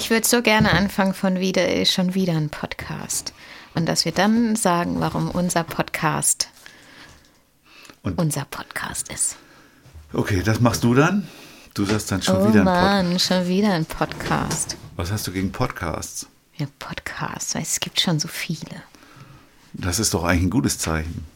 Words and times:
Ich 0.00 0.08
würde 0.08 0.26
so 0.26 0.40
gerne 0.40 0.72
anfangen 0.72 1.12
von 1.12 1.40
wieder 1.40 1.68
ist 1.74 1.92
schon 1.92 2.14
wieder 2.14 2.32
ein 2.32 2.48
Podcast. 2.48 3.34
Und 3.74 3.84
dass 3.84 4.06
wir 4.06 4.12
dann 4.12 4.56
sagen, 4.56 4.98
warum 4.98 5.30
unser 5.30 5.62
Podcast 5.62 6.48
Und- 8.02 8.18
unser 8.18 8.46
Podcast 8.46 9.12
ist. 9.12 9.36
Okay, 10.14 10.42
das 10.42 10.58
machst 10.58 10.84
du 10.84 10.94
dann? 10.94 11.28
Du 11.74 11.84
sagst 11.84 12.10
dann 12.10 12.22
schon 12.22 12.36
oh 12.36 12.48
wieder 12.48 12.60
ein 12.62 12.64
Podcast. 12.64 13.04
Mann, 13.04 13.18
schon 13.20 13.46
wieder 13.46 13.72
ein 13.74 13.84
Podcast. 13.84 14.76
Was 14.96 15.12
hast 15.12 15.26
du 15.26 15.32
gegen 15.32 15.52
Podcasts? 15.52 16.26
Ja, 16.56 16.66
Podcast, 16.78 17.54
weil 17.54 17.60
es 17.62 17.78
gibt 17.78 18.00
schon 18.00 18.18
so 18.18 18.26
viele. 18.26 18.82
Das 19.74 19.98
ist 19.98 20.14
doch 20.14 20.24
eigentlich 20.24 20.44
ein 20.44 20.50
gutes 20.50 20.78
Zeichen. 20.78 21.26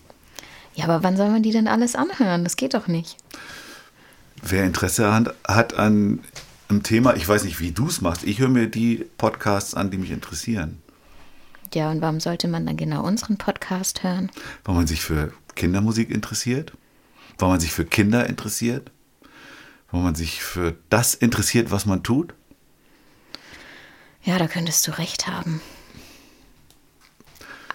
Ja, 0.75 0.85
aber 0.85 1.03
wann 1.03 1.19
soll 1.19 1.29
man 1.29 1.43
die 1.43 1.53
denn 1.53 1.69
alles 1.69 1.97
anhören? 1.97 2.45
Das 2.45 2.57
geht 2.57 2.73
doch 2.73 2.87
nicht. 2.87 3.19
Wer 4.41 4.65
Interesse 4.65 5.13
hat, 5.13 5.35
hat 5.47 5.75
an 5.75 6.21
einem 6.69 6.83
Thema, 6.83 7.15
ich 7.15 7.29
weiß 7.29 7.45
nicht, 7.45 7.61
wie 7.61 7.73
du 7.73 7.87
es 7.89 8.01
machst, 8.01 8.25
ich 8.25 8.39
höre 8.39 8.49
mir 8.49 8.67
die 8.69 9.07
Podcasts 9.19 9.75
an, 9.75 9.91
die 9.91 9.99
mich 9.99 10.11
interessieren. 10.11 10.81
Ja, 11.73 11.91
und 11.91 12.01
warum 12.01 12.21
sollte 12.21 12.47
man 12.49 12.67
dann 12.67 12.77
genau 12.77 13.03
unseren 13.05 13.37
Podcast 13.37 14.03
hören? 14.03 14.31
Weil 14.65 14.75
man 14.77 14.87
sich 14.87 15.01
für 15.03 15.33
Kindermusik 15.57 16.11
interessiert, 16.11 16.73
weil 17.39 17.49
man 17.49 17.61
sich 17.61 17.73
für 17.73 17.85
Kinder 17.85 18.27
interessiert, 18.29 18.91
weil 19.91 20.03
man 20.03 20.15
sich 20.15 20.43
für 20.43 20.77
das 20.91 21.15
interessiert, 21.15 21.71
was 21.71 21.85
man 21.87 22.03
tut. 22.03 22.35
Ja, 24.23 24.39
da 24.39 24.47
könntest 24.47 24.87
du 24.87 24.97
recht 24.99 25.27
haben. 25.27 25.61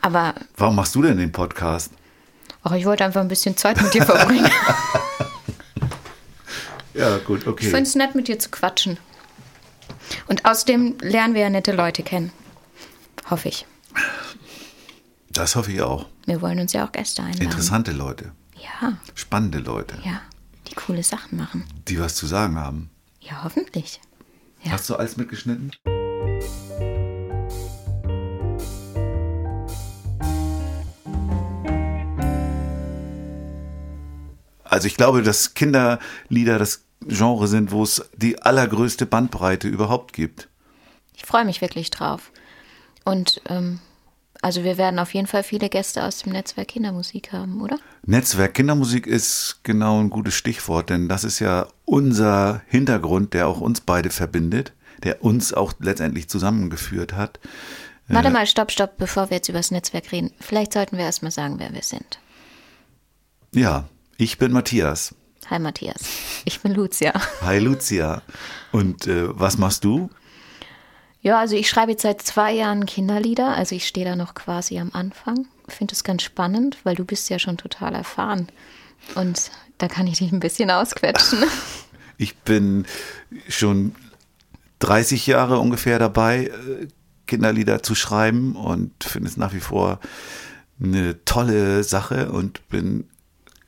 Aber 0.01 0.33
Warum 0.55 0.75
machst 0.77 0.95
du 0.95 1.01
denn 1.01 1.17
den 1.17 1.31
Podcast? 1.31 1.91
auch 2.63 2.71
ich 2.73 2.85
wollte 2.85 3.05
einfach 3.05 3.21
ein 3.21 3.27
bisschen 3.27 3.55
Zeit 3.57 3.81
mit 3.81 3.93
dir 3.93 4.03
verbringen. 4.05 4.49
Ja, 6.93 7.17
gut, 7.19 7.41
Ich 7.41 7.47
okay. 7.47 7.65
finde 7.65 7.83
es 7.83 7.95
nett, 7.95 8.15
mit 8.15 8.27
dir 8.27 8.39
zu 8.39 8.49
quatschen. 8.49 8.97
Und 10.27 10.45
außerdem 10.45 10.97
lernen 11.01 11.33
wir 11.33 11.41
ja 11.41 11.49
nette 11.49 11.71
Leute 11.71 12.03
kennen. 12.03 12.31
Hoffe 13.29 13.49
ich. 13.49 13.65
Das 15.29 15.55
hoffe 15.55 15.71
ich 15.71 15.81
auch. 15.81 16.07
Wir 16.25 16.41
wollen 16.41 16.59
uns 16.59 16.73
ja 16.73 16.85
auch 16.87 16.91
Gäste 16.91 17.21
einladen. 17.21 17.43
Interessante 17.43 17.91
Leute, 17.91 18.31
Ja, 18.55 18.97
spannende 19.15 19.59
Leute, 19.59 19.97
ja. 20.03 20.21
Die 20.67 20.75
coole 20.75 21.03
Sachen 21.03 21.37
machen. 21.37 21.65
die 21.87 21.99
was 21.99 22.15
zu 22.15 22.25
sagen 22.27 22.57
haben. 22.57 22.89
Ja, 23.21 23.43
hoffentlich. 23.43 23.99
Ja. 24.63 24.71
Hast 24.71 24.89
du 24.89 24.95
alles 24.95 25.17
mitgeschnitten? 25.17 25.71
Also 34.63 34.87
ich 34.87 34.95
glaube, 34.97 35.23
dass 35.23 35.53
Kinderlieder 35.55 36.59
das 36.59 36.83
Genre 37.07 37.47
sind, 37.47 37.71
wo 37.71 37.83
es 37.83 38.09
die 38.15 38.41
allergrößte 38.41 39.05
Bandbreite 39.05 39.67
überhaupt 39.67 40.13
gibt. 40.13 40.49
Ich 41.15 41.25
freue 41.25 41.45
mich 41.45 41.61
wirklich 41.61 41.89
drauf. 41.91 42.31
Und 43.05 43.41
ähm, 43.47 43.79
also 44.41 44.63
wir 44.63 44.77
werden 44.77 44.99
auf 44.99 45.13
jeden 45.13 45.27
Fall 45.27 45.43
viele 45.43 45.69
Gäste 45.69 46.03
aus 46.03 46.19
dem 46.19 46.31
Netzwerk 46.31 46.69
Kindermusik 46.69 47.33
haben, 47.33 47.61
oder? 47.61 47.77
Netzwerk 48.05 48.53
Kindermusik 48.53 49.05
ist 49.05 49.59
genau 49.63 49.99
ein 49.99 50.09
gutes 50.09 50.35
Stichwort, 50.35 50.89
denn 50.89 51.09
das 51.09 51.23
ist 51.23 51.39
ja 51.39 51.67
unser 51.85 52.61
Hintergrund, 52.67 53.33
der 53.33 53.47
auch 53.47 53.59
uns 53.59 53.81
beide 53.81 54.09
verbindet, 54.09 54.73
der 55.03 55.23
uns 55.23 55.53
auch 55.53 55.73
letztendlich 55.79 56.29
zusammengeführt 56.29 57.13
hat. 57.13 57.39
Warte 58.07 58.31
mal, 58.31 58.47
stopp, 58.47 58.71
stopp, 58.71 58.97
bevor 58.97 59.29
wir 59.29 59.37
jetzt 59.37 59.49
über 59.49 59.59
das 59.59 59.71
Netzwerk 59.71 60.11
reden. 60.11 60.31
Vielleicht 60.39 60.73
sollten 60.73 60.97
wir 60.97 61.05
erstmal 61.05 61.31
sagen, 61.31 61.59
wer 61.59 61.73
wir 61.73 61.83
sind. 61.83 62.19
Ja, 63.53 63.87
ich 64.17 64.37
bin 64.39 64.51
Matthias. 64.51 65.13
Hi 65.49 65.57
Matthias. 65.57 66.01
Ich 66.45 66.59
bin 66.59 66.75
Lucia. 66.75 67.11
Hi 67.41 67.57
Lucia. 67.57 68.21
Und 68.71 69.07
äh, 69.07 69.27
was 69.29 69.57
machst 69.57 69.83
du? 69.83 70.11
Ja, 71.21 71.39
also 71.39 71.55
ich 71.55 71.67
schreibe 71.67 71.91
jetzt 71.91 72.03
seit 72.03 72.21
zwei 72.21 72.53
Jahren 72.53 72.85
Kinderlieder, 72.85 73.55
also 73.55 73.75
ich 73.75 73.87
stehe 73.87 74.05
da 74.05 74.15
noch 74.15 74.35
quasi 74.35 74.79
am 74.79 74.91
Anfang. 74.93 75.47
Finde 75.67 75.93
es 75.93 76.03
ganz 76.03 76.21
spannend, 76.21 76.77
weil 76.83 76.95
du 76.95 77.03
bist 77.03 77.29
ja 77.29 77.39
schon 77.39 77.57
total 77.57 77.95
erfahren. 77.95 78.47
Und 79.15 79.51
da 79.79 79.87
kann 79.87 80.07
ich 80.07 80.19
dich 80.19 80.31
ein 80.31 80.39
bisschen 80.39 80.71
ausquetschen. 80.71 81.43
Ich 82.21 82.35
bin 82.35 82.85
schon 83.47 83.95
30 84.79 85.25
Jahre 85.25 85.59
ungefähr 85.59 85.99
dabei, 85.99 86.47
äh, 86.47 86.87
Kinderlieder 87.27 87.81
zu 87.81 87.95
schreiben 87.95 88.57
und 88.57 89.05
finde 89.05 89.29
es 89.29 89.37
nach 89.37 89.53
wie 89.53 89.61
vor 89.61 90.01
eine 90.83 91.23
tolle 91.23 91.85
Sache 91.85 92.29
und 92.33 92.67
bin 92.67 93.07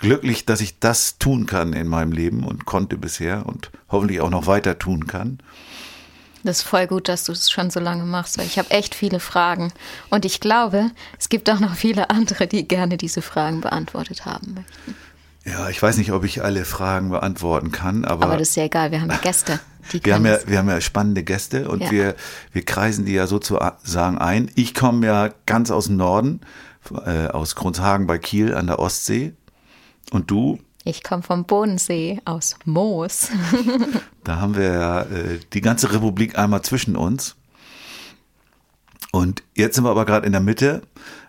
glücklich, 0.02 0.46
dass 0.46 0.62
ich 0.62 0.80
das 0.80 1.18
tun 1.18 1.46
kann 1.46 1.74
in 1.74 1.88
meinem 1.88 2.12
Leben 2.12 2.44
und 2.44 2.66
konnte 2.66 2.98
bisher 2.98 3.46
und 3.46 3.72
hoffentlich 3.90 4.22
auch 4.22 4.30
noch 4.30 4.48
weiter 4.48 4.78
tun 4.78 5.08
kann. 5.08 5.40
Das 6.44 6.58
ist 6.60 6.64
voll 6.64 6.88
gut, 6.88 7.08
dass 7.08 7.24
du 7.26 7.32
es 7.34 7.52
schon 7.52 7.70
so 7.70 7.80
lange 7.80 8.04
machst, 8.04 8.38
weil 8.38 8.48
ich 8.48 8.58
habe 8.58 8.72
echt 8.72 8.96
viele 8.96 9.20
Fragen. 9.20 9.72
Und 10.10 10.26
ich 10.26 10.40
glaube, 10.40 10.90
es 11.20 11.30
gibt 11.30 11.50
auch 11.52 11.60
noch 11.60 11.76
viele 11.76 12.10
andere, 12.10 12.48
die 12.48 12.68
gerne 12.68 12.98
diese 12.98 13.22
Fragen 13.22 13.62
beantwortet 13.62 14.26
haben 14.26 14.56
möchten. 14.56 14.96
Ja, 15.46 15.70
ich 15.70 15.82
weiß 15.82 15.98
nicht, 15.98 16.12
ob 16.12 16.24
ich 16.24 16.44
alle 16.44 16.66
Fragen 16.66 17.10
beantworten 17.10 17.72
kann, 17.72 18.06
aber, 18.06 18.26
Aber 18.26 18.38
das 18.38 18.50
ist 18.50 18.56
ja 18.56 18.64
egal, 18.66 18.92
wir 18.92 19.02
haben 19.02 19.10
ja 19.10 19.18
Gäste. 19.18 19.60
Wir, 20.04 20.14
haben 20.14 20.26
ja, 20.26 20.38
wir 20.46 20.60
haben 20.60 20.70
ja 20.70 20.80
spannende 20.82 21.24
Gäste 21.24 21.68
und 21.68 21.82
Ja. 21.82 21.92
wir, 21.92 22.16
wir 22.54 22.64
kreisen 22.64 23.06
die 23.06 23.14
ja 23.14 23.26
sozusagen 23.26 24.18
ein. 24.20 24.52
Ich 24.56 24.76
komme 24.76 25.06
ja 25.06 25.30
ganz 25.48 25.72
aus 25.72 25.88
dem 25.88 25.98
Norden, 25.98 26.42
äh, 27.06 27.28
aus 27.28 27.56
Grundshagen 27.56 28.06
bei 28.08 28.20
Kiel 28.20 28.54
an 28.54 28.68
der 28.68 28.80
Ostsee. 28.80 29.34
Und 30.12 30.30
du, 30.30 30.60
Ich 30.84 31.04
komme 31.04 31.24
vom 31.24 31.46
Bodensee 31.46 32.22
aus 32.26 32.56
Moos. 32.66 33.30
da 34.24 34.40
haben 34.40 34.56
wir 34.56 34.74
ja 34.74 35.02
äh, 35.02 35.40
die 35.54 35.62
ganze 35.62 35.92
Republik 35.94 36.38
einmal 36.38 36.62
zwischen 36.62 36.96
uns. 36.96 37.36
Und 39.12 39.44
jetzt 39.56 39.76
sind 39.76 39.84
wir 39.84 39.92
aber 39.92 40.06
gerade 40.06 40.26
in 40.26 40.32
der 40.32 40.42
Mitte, 40.42 40.84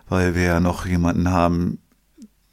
weil 0.09 0.35
wir 0.35 0.43
ja 0.43 0.59
noch 0.59 0.85
jemanden 0.85 1.31
haben, 1.31 1.79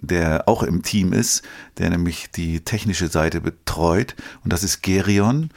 der 0.01 0.49
auch 0.49 0.63
im 0.63 0.83
Team 0.83 1.13
ist, 1.13 1.43
der 1.79 1.91
nämlich 1.91 2.31
die 2.31 2.61
technische 2.61 3.09
Seite 3.09 3.41
betreut. 3.41 4.15
Und 4.45 4.53
das 4.53 4.63
ist 4.63 4.83
Gerion. 4.83 5.51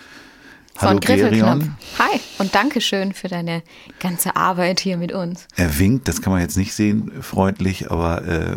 Von 0.76 1.00
Griffelknopf. 1.00 1.66
Hi 2.00 2.20
und 2.40 2.56
Dankeschön 2.56 3.14
für 3.14 3.28
deine 3.28 3.64
ganze 4.00 4.36
Arbeit 4.36 4.80
hier 4.80 4.98
mit 4.98 5.12
uns. 5.12 5.48
Er 5.56 5.78
winkt, 5.80 6.08
das 6.08 6.22
kann 6.22 6.34
man 6.34 6.42
jetzt 6.42 6.58
nicht 6.58 6.74
sehen, 6.74 7.12
freundlich, 7.22 7.92
aber 7.92 8.26
äh, 8.26 8.56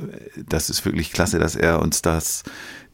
das 0.49 0.71
ist 0.71 0.84
wirklich 0.84 1.12
klasse, 1.12 1.38
dass 1.38 1.56
er 1.56 1.81
uns 1.81 2.03
das, 2.03 2.43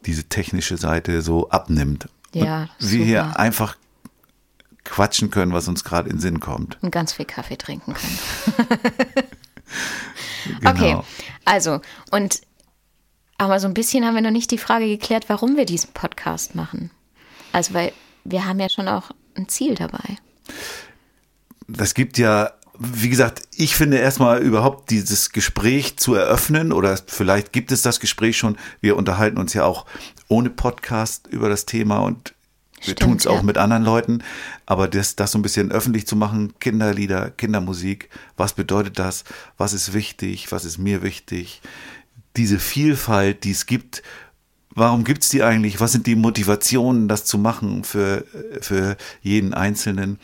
diese 0.05 0.25
technische 0.25 0.77
Seite 0.77 1.21
so 1.21 1.49
abnimmt. 1.49 2.09
Ja, 2.33 2.69
Und 2.81 2.91
wir 2.91 3.05
hier 3.05 3.39
einfach 3.39 3.77
quatschen 4.83 5.29
können, 5.29 5.53
was 5.53 5.67
uns 5.67 5.83
gerade 5.83 6.09
in 6.09 6.19
Sinn 6.19 6.39
kommt. 6.41 6.77
Und 6.81 6.91
ganz 6.91 7.13
viel 7.13 7.25
Kaffee 7.25 7.57
trinken 7.57 7.93
können. 7.93 8.79
Genau. 10.59 10.71
Okay, 10.71 10.97
also, 11.45 11.79
und 12.11 12.41
aber 13.37 13.59
so 13.59 13.67
ein 13.67 13.73
bisschen 13.73 14.05
haben 14.05 14.15
wir 14.15 14.21
noch 14.21 14.31
nicht 14.31 14.51
die 14.51 14.57
Frage 14.57 14.87
geklärt, 14.87 15.29
warum 15.29 15.57
wir 15.57 15.65
diesen 15.65 15.91
Podcast 15.93 16.53
machen. 16.53 16.91
Also, 17.51 17.73
weil 17.73 17.93
wir 18.23 18.45
haben 18.45 18.59
ja 18.59 18.69
schon 18.69 18.87
auch 18.87 19.11
ein 19.35 19.47
Ziel 19.47 19.75
dabei. 19.75 20.17
Das 21.67 21.93
gibt 21.93 22.17
ja, 22.17 22.51
wie 22.77 23.09
gesagt, 23.09 23.43
ich 23.55 23.75
finde 23.75 23.97
erstmal 23.97 24.41
überhaupt 24.41 24.89
dieses 24.89 25.31
Gespräch 25.31 25.97
zu 25.97 26.15
eröffnen 26.15 26.71
oder 26.71 26.97
vielleicht 27.07 27.53
gibt 27.53 27.71
es 27.71 27.81
das 27.81 27.99
Gespräch 27.99 28.37
schon. 28.37 28.57
Wir 28.81 28.97
unterhalten 28.97 29.37
uns 29.37 29.53
ja 29.53 29.63
auch 29.63 29.85
ohne 30.27 30.49
Podcast 30.49 31.27
über 31.27 31.49
das 31.49 31.65
Thema 31.65 31.99
und 31.99 32.33
wir 32.85 32.95
tun 32.95 33.15
es 33.15 33.27
auch 33.27 33.37
ja. 33.37 33.43
mit 33.43 33.57
anderen 33.57 33.83
Leuten. 33.83 34.23
Aber 34.65 34.87
das, 34.87 35.15
das 35.15 35.31
so 35.31 35.39
ein 35.39 35.41
bisschen 35.41 35.71
öffentlich 35.71 36.05
zu 36.05 36.15
machen, 36.15 36.53
Kinderlieder, 36.59 37.31
Kindermusik, 37.31 38.09
was 38.35 38.53
bedeutet 38.53 38.99
das? 38.99 39.23
Was 39.57 39.73
ist 39.73 39.93
wichtig? 39.93 40.51
Was 40.51 40.65
ist 40.65 40.77
mir 40.77 41.01
wichtig? 41.01 41.61
Diese 42.35 42.59
Vielfalt, 42.59 43.43
die 43.43 43.51
es 43.51 43.65
gibt, 43.67 44.03
warum 44.75 45.03
gibt 45.03 45.23
es 45.23 45.29
die 45.29 45.43
eigentlich? 45.43 45.79
Was 45.79 45.91
sind 45.91 46.07
die 46.07 46.15
Motivationen, 46.15 47.07
das 47.07 47.25
zu 47.25 47.37
machen 47.37 47.83
für, 47.83 48.25
für 48.61 48.97
jeden 49.21 49.53
Einzelnen? 49.53 50.19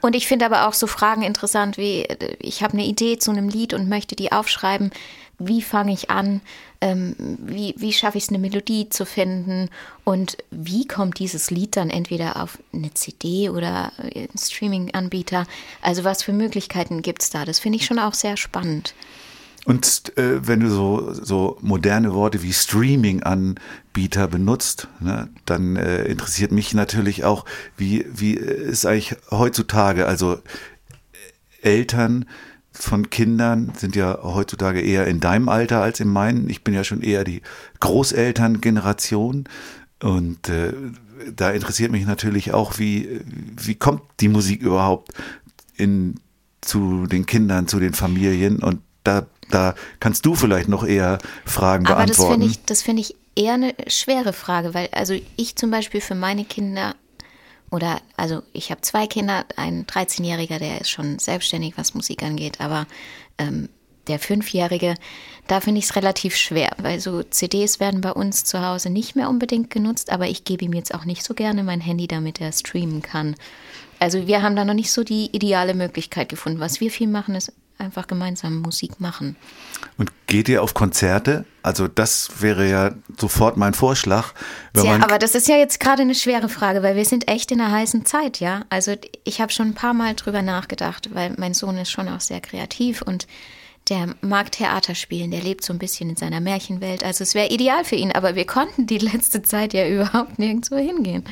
Und 0.00 0.14
ich 0.14 0.26
finde 0.26 0.46
aber 0.46 0.68
auch 0.68 0.74
so 0.74 0.86
Fragen 0.86 1.22
interessant 1.22 1.78
wie, 1.78 2.02
äh, 2.02 2.36
ich 2.38 2.62
habe 2.62 2.74
eine 2.74 2.84
Idee 2.84 3.18
zu 3.18 3.30
einem 3.30 3.48
Lied 3.48 3.74
und 3.74 3.88
möchte 3.88 4.16
die 4.16 4.32
aufschreiben. 4.32 4.90
wie 5.38 5.60
fange 5.60 5.92
ich 5.92 6.08
an, 6.08 6.40
ähm, 6.80 7.14
wie, 7.38 7.74
wie 7.76 7.92
schaffe 7.92 8.16
ich 8.16 8.24
es, 8.24 8.30
eine 8.30 8.38
Melodie 8.38 8.88
zu 8.88 9.04
finden 9.04 9.68
und 10.02 10.38
wie 10.50 10.86
kommt 10.86 11.18
dieses 11.18 11.50
Lied 11.50 11.76
dann 11.76 11.90
entweder 11.90 12.42
auf 12.42 12.58
eine 12.72 12.94
CD 12.94 13.50
oder 13.50 13.92
einen 13.98 14.38
Streaming-Anbieter. 14.38 15.46
Also 15.82 16.04
was 16.04 16.22
für 16.22 16.32
Möglichkeiten 16.32 17.02
gibt 17.02 17.22
es 17.22 17.28
da? 17.28 17.44
Das 17.44 17.58
finde 17.58 17.76
ich 17.76 17.84
schon 17.84 17.98
auch 17.98 18.14
sehr 18.14 18.38
spannend. 18.38 18.94
Und 19.66 20.16
äh, 20.16 20.46
wenn 20.46 20.60
du 20.60 20.70
so, 20.70 21.12
so 21.12 21.58
moderne 21.60 22.14
Worte 22.14 22.42
wie 22.42 22.52
Streaming-Anbieter 22.52 24.28
benutzt, 24.28 24.86
ne, 25.00 25.28
dann 25.44 25.74
äh, 25.74 26.04
interessiert 26.04 26.52
mich 26.52 26.72
natürlich 26.72 27.24
auch, 27.24 27.44
wie, 27.76 28.06
wie 28.14 28.34
ist 28.34 28.86
eigentlich 28.86 29.16
heutzutage, 29.32 30.06
also 30.06 30.38
Eltern 31.62 32.26
von 32.70 33.10
Kindern 33.10 33.72
sind 33.76 33.96
ja 33.96 34.20
heutzutage 34.22 34.80
eher 34.80 35.08
in 35.08 35.18
deinem 35.18 35.48
Alter 35.48 35.82
als 35.82 35.98
in 35.98 36.08
meinen. 36.08 36.48
Ich 36.48 36.62
bin 36.62 36.72
ja 36.72 36.84
schon 36.84 37.02
eher 37.02 37.24
die 37.24 37.42
Großelterngeneration. 37.80 39.48
Und 40.00 40.48
äh, 40.48 40.74
da 41.34 41.50
interessiert 41.50 41.90
mich 41.90 42.06
natürlich 42.06 42.52
auch, 42.52 42.78
wie, 42.78 43.20
wie 43.56 43.74
kommt 43.74 44.02
die 44.20 44.28
Musik 44.28 44.62
überhaupt 44.62 45.12
in, 45.74 46.20
zu 46.60 47.06
den 47.06 47.26
Kindern, 47.26 47.66
zu 47.66 47.80
den 47.80 47.94
Familien? 47.94 48.62
Und 48.62 48.80
da 49.02 49.26
da 49.50 49.74
kannst 50.00 50.26
du 50.26 50.34
vielleicht 50.34 50.68
noch 50.68 50.84
eher 50.84 51.18
Fragen 51.44 51.86
Aber 51.86 51.96
beantworten. 51.96 52.32
Aber 52.32 52.38
das 52.38 52.44
finde 52.44 52.46
ich, 52.46 52.64
das 52.64 52.82
finde 52.82 53.02
ich 53.02 53.16
eher 53.36 53.54
eine 53.54 53.74
schwere 53.86 54.32
Frage, 54.32 54.74
weil 54.74 54.88
also 54.92 55.14
ich 55.36 55.56
zum 55.56 55.70
Beispiel 55.70 56.00
für 56.00 56.14
meine 56.14 56.44
Kinder 56.44 56.94
oder 57.70 58.00
also 58.16 58.42
ich 58.52 58.70
habe 58.70 58.80
zwei 58.80 59.06
Kinder, 59.06 59.44
ein 59.56 59.86
13-Jähriger, 59.86 60.58
der 60.58 60.80
ist 60.80 60.90
schon 60.90 61.18
selbstständig, 61.18 61.74
was 61.76 61.94
Musik 61.94 62.22
angeht, 62.22 62.60
aber 62.60 62.86
ähm, 63.38 63.68
der 64.06 64.18
Fünfjährige, 64.20 64.94
da 65.48 65.60
finde 65.60 65.80
ich 65.80 65.86
es 65.86 65.96
relativ 65.96 66.36
schwer, 66.36 66.70
weil 66.78 67.00
so 67.00 67.24
CDs 67.24 67.80
werden 67.80 68.00
bei 68.00 68.12
uns 68.12 68.44
zu 68.44 68.64
Hause 68.64 68.88
nicht 68.88 69.16
mehr 69.16 69.28
unbedingt 69.28 69.70
genutzt, 69.70 70.10
aber 70.10 70.28
ich 70.28 70.44
gebe 70.44 70.64
ihm 70.64 70.72
jetzt 70.72 70.94
auch 70.94 71.04
nicht 71.04 71.24
so 71.24 71.34
gerne 71.34 71.64
mein 71.64 71.80
Handy, 71.80 72.06
damit 72.06 72.40
er 72.40 72.52
streamen 72.52 73.02
kann. 73.02 73.34
Also 73.98 74.26
wir 74.26 74.42
haben 74.42 74.56
da 74.56 74.64
noch 74.64 74.74
nicht 74.74 74.92
so 74.92 75.02
die 75.02 75.30
ideale 75.32 75.74
Möglichkeit 75.74 76.28
gefunden. 76.28 76.60
Was 76.60 76.80
wir 76.80 76.90
viel 76.90 77.08
machen, 77.08 77.34
ist 77.34 77.52
einfach 77.86 78.06
gemeinsam 78.06 78.60
Musik 78.60 79.00
machen. 79.00 79.36
Und 79.96 80.12
geht 80.26 80.48
ihr 80.48 80.62
auf 80.62 80.74
Konzerte? 80.74 81.44
Also 81.62 81.88
das 81.88 82.40
wäre 82.40 82.68
ja 82.68 82.90
sofort 83.18 83.56
mein 83.56 83.74
Vorschlag. 83.74 84.34
ja, 84.76 84.96
aber 85.02 85.18
das 85.18 85.34
ist 85.34 85.48
ja 85.48 85.56
jetzt 85.56 85.80
gerade 85.80 86.02
eine 86.02 86.14
schwere 86.14 86.48
Frage, 86.48 86.82
weil 86.82 86.96
wir 86.96 87.04
sind 87.04 87.28
echt 87.28 87.50
in 87.50 87.60
einer 87.60 87.72
heißen 87.72 88.04
Zeit, 88.04 88.40
ja. 88.40 88.64
Also 88.68 88.94
ich 89.24 89.40
habe 89.40 89.52
schon 89.52 89.68
ein 89.68 89.74
paar 89.74 89.94
Mal 89.94 90.14
drüber 90.14 90.42
nachgedacht, 90.42 91.14
weil 91.14 91.34
mein 91.38 91.54
Sohn 91.54 91.78
ist 91.78 91.90
schon 91.90 92.08
auch 92.08 92.20
sehr 92.20 92.40
kreativ 92.40 93.02
und 93.02 93.26
der 93.88 94.14
mag 94.20 94.50
Theater 94.50 94.94
spielen, 94.94 95.30
der 95.30 95.42
lebt 95.42 95.64
so 95.64 95.72
ein 95.72 95.78
bisschen 95.78 96.10
in 96.10 96.16
seiner 96.16 96.40
Märchenwelt. 96.40 97.04
Also 97.04 97.22
es 97.22 97.34
wäre 97.34 97.48
ideal 97.48 97.84
für 97.84 97.94
ihn, 97.94 98.12
aber 98.12 98.34
wir 98.34 98.46
konnten 98.46 98.86
die 98.86 98.98
letzte 98.98 99.42
Zeit 99.42 99.72
ja 99.72 99.88
überhaupt 99.88 100.38
nirgendwo 100.38 100.76
hingehen. 100.76 101.24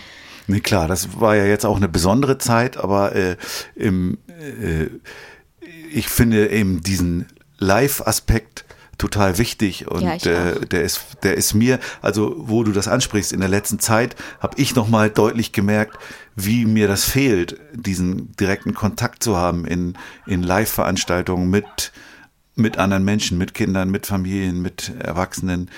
Nee, 0.47 0.61
klar, 0.61 0.89
das 0.89 1.21
war 1.21 1.37
ja 1.37 1.47
jetzt 1.47 1.65
auch 1.65 1.77
eine 1.77 1.89
besondere 1.89 2.39
Zeit, 2.39 2.77
aber 2.77 3.15
äh, 3.15 3.37
im 3.75 4.19
äh, 4.29 4.89
ich 5.95 6.09
finde 6.09 6.51
eben 6.51 6.83
diesen 6.83 7.27
Live-Aspekt 7.59 8.65
total 8.99 9.39
wichtig 9.39 9.89
und 9.89 10.03
ja, 10.03 10.15
äh, 10.15 10.67
der 10.67 10.83
ist 10.83 11.01
der 11.25 11.35
ist 11.35 11.53
mir 11.55 11.81
also 12.01 12.35
wo 12.39 12.63
du 12.63 12.71
das 12.71 12.87
ansprichst 12.87 13.33
in 13.33 13.41
der 13.41 13.49
letzten 13.49 13.81
Zeit 13.81 14.15
habe 14.39 14.61
ich 14.61 14.77
noch 14.77 14.89
mal 14.89 15.11
deutlich 15.11 15.51
gemerkt 15.51 15.99
wie 16.37 16.65
mir 16.65 16.87
das 16.87 17.05
fehlt 17.05 17.59
diesen 17.73 18.33
direkten 18.37 18.73
Kontakt 18.73 19.25
zu 19.25 19.37
haben 19.37 19.67
in 19.67 19.95
in 20.27 20.45
Live 20.45 20.71
Veranstaltungen 20.71 21.51
mit 21.51 21.93
mit 22.55 22.79
anderen 22.79 23.05
Menschen 23.05 23.39
mit 23.39 23.55
Kindern 23.55 23.91
mit 23.91 24.07
Familien 24.07 24.63
mit 24.63 24.93
Erwachsenen. 25.01 25.71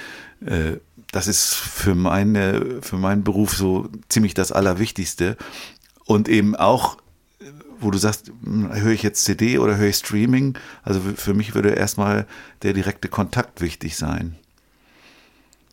Äh, 0.44 0.78
das 1.12 1.26
ist 1.26 1.54
für 1.54 1.94
meine 1.94 2.82
für 2.82 2.96
meinen 2.96 3.24
Beruf 3.24 3.54
so 3.56 3.88
ziemlich 4.08 4.34
das 4.34 4.52
allerwichtigste. 4.52 5.36
Und 6.04 6.28
eben 6.28 6.54
auch 6.54 6.98
wo 7.80 7.90
du 7.90 7.98
sagst, 7.98 8.32
hm, 8.42 8.72
höre 8.72 8.92
ich 8.92 9.02
jetzt 9.02 9.24
CD 9.24 9.58
oder 9.58 9.76
höre 9.76 9.88
ich 9.88 9.96
Streaming? 9.96 10.58
Also 10.82 11.00
für 11.00 11.34
mich 11.34 11.54
würde 11.54 11.70
erstmal 11.70 12.26
der 12.62 12.72
direkte 12.72 13.08
Kontakt 13.08 13.60
wichtig 13.60 13.96
sein. 13.96 14.36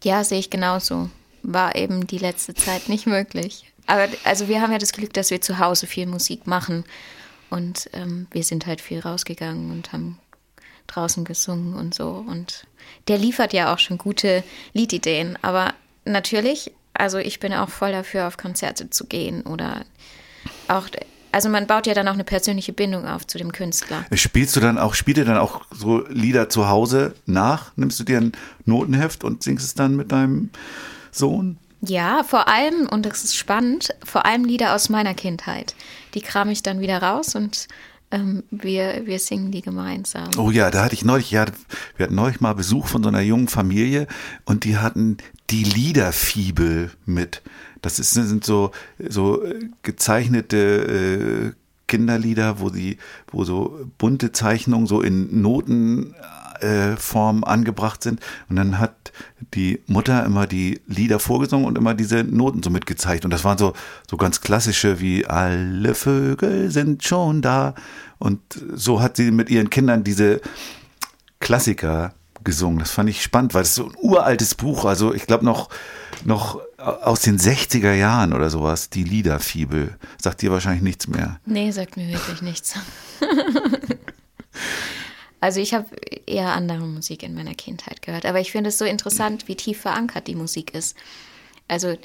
Ja, 0.03 0.23
sehe 0.23 0.39
ich 0.39 0.49
genauso. 0.49 1.09
War 1.43 1.75
eben 1.75 2.07
die 2.07 2.17
letzte 2.17 2.53
Zeit 2.53 2.89
nicht 2.89 3.07
möglich. 3.07 3.71
Aber 3.85 4.07
also 4.23 4.47
wir 4.47 4.61
haben 4.61 4.71
ja 4.71 4.77
das 4.77 4.93
Glück, 4.93 5.13
dass 5.13 5.31
wir 5.31 5.41
zu 5.41 5.59
Hause 5.59 5.87
viel 5.87 6.05
Musik 6.05 6.47
machen. 6.47 6.83
Und 7.49 7.89
ähm, 7.93 8.27
wir 8.31 8.43
sind 8.43 8.65
halt 8.65 8.81
viel 8.81 8.99
rausgegangen 8.99 9.71
und 9.71 9.93
haben 9.93 10.19
draußen 10.87 11.23
gesungen 11.23 11.75
und 11.75 11.93
so. 11.93 12.09
Und 12.27 12.65
der 13.07 13.17
liefert 13.17 13.53
ja 13.53 13.73
auch 13.73 13.79
schon 13.79 13.97
gute 13.97 14.43
Liedideen. 14.73 15.37
Aber 15.41 15.73
natürlich, 16.05 16.71
also 16.93 17.17
ich 17.17 17.39
bin 17.39 17.53
auch 17.53 17.69
voll 17.69 17.91
dafür, 17.91 18.27
auf 18.27 18.37
Konzerte 18.37 18.89
zu 18.89 19.05
gehen 19.05 19.43
oder 19.43 19.85
auch 20.67 20.87
also 21.33 21.49
man 21.49 21.67
baut 21.67 21.87
ja 21.87 21.93
dann 21.93 22.07
auch 22.07 22.13
eine 22.13 22.23
persönliche 22.23 22.73
Bindung 22.73 23.07
auf 23.07 23.25
zu 23.27 23.37
dem 23.37 23.51
Künstler. 23.51 24.05
Spielst 24.13 24.55
du 24.55 24.59
dann 24.59 24.77
auch, 24.77 24.93
spielt 24.93 25.17
ihr 25.17 25.25
dann 25.25 25.37
auch 25.37 25.61
so 25.71 26.07
Lieder 26.07 26.47
zu 26.47 26.69
Hause 26.69 27.15
nach? 27.25 27.71
Nimmst 27.75 27.99
du 27.99 28.03
dir 28.03 28.19
ein 28.19 28.31
Notenheft 28.65 29.23
und 29.23 29.43
singst 29.43 29.65
es 29.65 29.73
dann 29.73 29.95
mit 29.95 30.11
deinem 30.11 30.51
Sohn? 31.11 31.57
Ja, 31.81 32.23
vor 32.23 32.47
allem, 32.47 32.87
und 32.87 33.05
das 33.05 33.23
ist 33.23 33.35
spannend, 33.35 33.93
vor 34.05 34.25
allem 34.25 34.45
Lieder 34.45 34.73
aus 34.73 34.89
meiner 34.89 35.13
Kindheit. 35.13 35.75
Die 36.13 36.21
kram 36.21 36.49
ich 36.49 36.63
dann 36.63 36.79
wieder 36.79 37.01
raus 37.01 37.35
und 37.35 37.67
ähm, 38.13 38.43
wir, 38.51 39.05
wir 39.05 39.17
singen 39.19 39.51
die 39.51 39.61
gemeinsam. 39.61 40.29
Oh 40.37 40.51
ja, 40.51 40.69
da 40.69 40.83
hatte 40.83 40.93
ich 40.93 41.03
neulich, 41.03 41.31
ja, 41.31 41.45
wir 41.97 42.05
hatten 42.05 42.15
neulich 42.15 42.39
mal 42.41 42.53
Besuch 42.53 42.87
von 42.87 43.01
so 43.01 43.09
einer 43.09 43.21
jungen 43.21 43.47
Familie 43.47 44.07
und 44.45 44.65
die 44.65 44.77
hatten 44.77 45.17
die 45.49 45.63
Liederfibel 45.63 46.91
mit. 47.05 47.41
Das 47.81 47.97
ist, 47.99 48.11
sind 48.11 48.45
so, 48.45 48.71
so 48.99 49.43
äh, 49.43 49.67
gezeichnete 49.81 51.53
äh, 51.55 51.59
Kinderlieder, 51.87 52.59
wo 52.59 52.69
die, 52.69 52.97
wo 53.31 53.43
so 53.43 53.79
bunte 53.97 54.31
Zeichnungen 54.31 54.87
so 54.87 55.01
in 55.01 55.41
Notenform 55.41 56.15
äh, 56.63 56.95
angebracht 57.43 58.03
sind. 58.03 58.19
Und 58.49 58.55
dann 58.55 58.79
hat 58.79 59.11
die 59.53 59.81
Mutter 59.87 60.25
immer 60.25 60.47
die 60.47 60.81
Lieder 60.87 61.19
vorgesungen 61.19 61.65
und 61.65 61.77
immer 61.77 61.93
diese 61.93 62.23
Noten 62.23 62.63
so 62.63 62.69
mitgezeigt. 62.69 63.25
Und 63.25 63.31
das 63.31 63.43
waren 63.43 63.57
so, 63.57 63.73
so 64.09 64.17
ganz 64.17 64.41
klassische 64.41 64.99
wie 64.99 65.25
alle 65.25 65.95
Vögel 65.95 66.71
sind 66.71 67.03
schon 67.03 67.41
da. 67.41 67.75
Und 68.19 68.41
so 68.73 69.01
hat 69.01 69.17
sie 69.17 69.31
mit 69.31 69.49
ihren 69.49 69.69
Kindern 69.69 70.03
diese 70.03 70.41
Klassiker 71.39 72.13
gesungen. 72.43 72.79
Das 72.79 72.91
fand 72.91 73.09
ich 73.09 73.21
spannend, 73.21 73.53
weil 73.53 73.63
es 73.63 73.75
so 73.75 73.85
ein 73.85 73.95
uraltes 74.01 74.55
Buch, 74.55 74.85
also 74.85 75.13
ich 75.13 75.27
glaube 75.27 75.45
noch, 75.45 75.69
noch 76.25 76.59
aus 76.77 77.21
den 77.21 77.39
60er 77.39 77.93
Jahren 77.93 78.33
oder 78.33 78.49
sowas, 78.49 78.89
die 78.89 79.03
Liederfibel. 79.03 79.97
Sagt 80.21 80.41
dir 80.41 80.51
wahrscheinlich 80.51 80.83
nichts 80.83 81.07
mehr. 81.07 81.39
Nee, 81.45 81.71
sagt 81.71 81.97
mir 81.97 82.07
wirklich 82.07 82.41
nichts. 82.41 82.75
also 85.43 85.59
ich 85.59 85.73
habe 85.73 85.87
eher 86.25 86.53
andere 86.53 86.87
Musik 86.87 87.21
in 87.21 87.35
meiner 87.35 87.53
Kindheit 87.53 88.01
gehört, 88.01 88.25
aber 88.25 88.39
ich 88.39 88.53
finde 88.53 88.69
es 88.69 88.77
so 88.77 88.85
interessant, 88.85 89.49
wie 89.49 89.57
tief 89.57 89.81
verankert 89.81 90.27
die 90.27 90.35
Musik 90.35 90.73
ist. 90.73 90.95
Also 91.67 91.97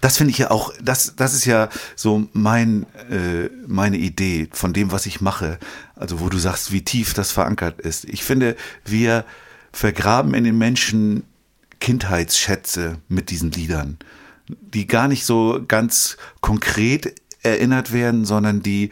das 0.00 0.16
finde 0.16 0.30
ich 0.30 0.38
ja 0.38 0.50
auch, 0.50 0.72
das, 0.82 1.14
das 1.14 1.34
ist 1.34 1.44
ja 1.44 1.68
so 1.94 2.26
mein, 2.32 2.86
äh, 3.10 3.50
meine 3.66 3.98
Idee 3.98 4.48
von 4.52 4.72
dem, 4.72 4.92
was 4.92 5.04
ich 5.04 5.20
mache. 5.20 5.58
Also 5.94 6.20
wo 6.20 6.30
du 6.30 6.38
sagst, 6.38 6.72
wie 6.72 6.82
tief 6.82 7.12
das 7.12 7.32
verankert 7.32 7.78
ist. 7.80 8.06
Ich 8.06 8.24
finde, 8.24 8.56
wir 8.86 9.26
vergraben 9.72 10.32
in 10.32 10.44
den 10.44 10.56
Menschen 10.56 11.24
Kindheitsschätze 11.80 12.96
mit 13.08 13.28
diesen 13.28 13.50
Liedern, 13.50 13.98
die 14.48 14.86
gar 14.86 15.06
nicht 15.06 15.26
so 15.26 15.60
ganz 15.68 16.16
konkret 16.40 17.14
erinnert 17.42 17.92
werden, 17.92 18.24
sondern 18.24 18.62
die 18.62 18.88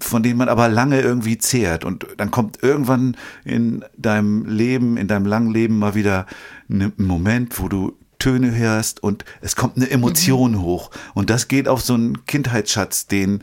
von 0.00 0.22
denen 0.22 0.38
man 0.38 0.48
aber 0.48 0.68
lange 0.68 1.00
irgendwie 1.00 1.38
zehrt. 1.38 1.84
Und 1.84 2.06
dann 2.16 2.30
kommt 2.30 2.62
irgendwann 2.62 3.16
in 3.44 3.84
deinem 3.96 4.46
Leben, 4.46 4.96
in 4.96 5.08
deinem 5.08 5.26
langen 5.26 5.50
Leben 5.50 5.78
mal 5.78 5.94
wieder 5.94 6.26
ein 6.68 6.92
Moment, 6.96 7.60
wo 7.60 7.68
du 7.68 7.96
Töne 8.18 8.54
hörst 8.54 9.02
und 9.02 9.24
es 9.40 9.54
kommt 9.56 9.76
eine 9.76 9.90
Emotion 9.90 10.52
mhm. 10.52 10.62
hoch. 10.62 10.90
Und 11.14 11.30
das 11.30 11.48
geht 11.48 11.68
auf 11.68 11.80
so 11.80 11.94
einen 11.94 12.26
Kindheitsschatz, 12.26 13.06
den 13.06 13.42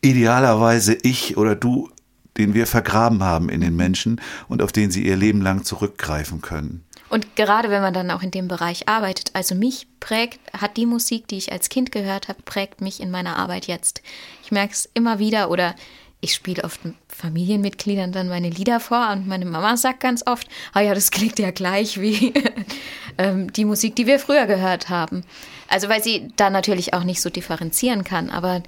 idealerweise 0.00 0.94
ich 1.02 1.36
oder 1.36 1.54
du, 1.54 1.90
den 2.36 2.54
wir 2.54 2.66
vergraben 2.66 3.22
haben 3.22 3.48
in 3.48 3.60
den 3.60 3.76
Menschen 3.76 4.20
und 4.48 4.62
auf 4.62 4.72
den 4.72 4.90
sie 4.90 5.06
ihr 5.06 5.16
Leben 5.16 5.42
lang 5.42 5.64
zurückgreifen 5.64 6.40
können. 6.40 6.84
Und 7.12 7.36
gerade 7.36 7.68
wenn 7.68 7.82
man 7.82 7.92
dann 7.92 8.10
auch 8.10 8.22
in 8.22 8.30
dem 8.30 8.48
Bereich 8.48 8.88
arbeitet, 8.88 9.32
also 9.34 9.54
mich 9.54 9.86
prägt, 10.00 10.40
hat 10.58 10.78
die 10.78 10.86
Musik, 10.86 11.28
die 11.28 11.36
ich 11.36 11.52
als 11.52 11.68
Kind 11.68 11.92
gehört 11.92 12.28
habe, 12.28 12.40
prägt 12.42 12.80
mich 12.80 13.02
in 13.02 13.10
meiner 13.10 13.36
Arbeit 13.36 13.66
jetzt. 13.66 14.00
Ich 14.42 14.50
merke 14.50 14.72
es 14.72 14.88
immer 14.94 15.18
wieder 15.18 15.50
oder 15.50 15.74
ich 16.22 16.32
spiele 16.32 16.64
oft 16.64 16.80
Familienmitgliedern 17.08 18.12
dann 18.12 18.30
meine 18.30 18.48
Lieder 18.48 18.80
vor 18.80 19.10
und 19.12 19.28
meine 19.28 19.44
Mama 19.44 19.76
sagt 19.76 20.00
ganz 20.00 20.26
oft, 20.26 20.48
ah 20.72 20.80
ja, 20.80 20.94
das 20.94 21.10
klingt 21.10 21.38
ja 21.38 21.50
gleich 21.50 22.00
wie 22.00 22.32
ähm, 23.18 23.52
die 23.52 23.66
Musik, 23.66 23.94
die 23.94 24.06
wir 24.06 24.18
früher 24.18 24.46
gehört 24.46 24.88
haben. 24.88 25.22
Also 25.68 25.90
weil 25.90 26.02
sie 26.02 26.32
da 26.36 26.48
natürlich 26.48 26.94
auch 26.94 27.04
nicht 27.04 27.20
so 27.20 27.28
differenzieren 27.28 28.04
kann, 28.04 28.30
aber 28.30 28.62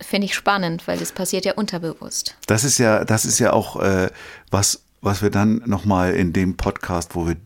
finde 0.00 0.24
ich 0.24 0.34
spannend, 0.34 0.88
weil 0.88 0.96
das 0.96 1.12
passiert 1.12 1.44
ja 1.44 1.52
unterbewusst. 1.52 2.36
Das 2.46 2.64
ist 2.64 2.78
ja, 2.78 3.04
das 3.04 3.26
ist 3.26 3.38
ja 3.38 3.52
auch 3.52 3.78
äh, 3.82 4.08
was 4.50 4.82
was 5.02 5.22
wir 5.22 5.30
dann 5.30 5.62
nochmal 5.66 6.14
in 6.14 6.32
dem 6.32 6.56
Podcast, 6.56 7.14
wo 7.14 7.26
wir 7.28 7.36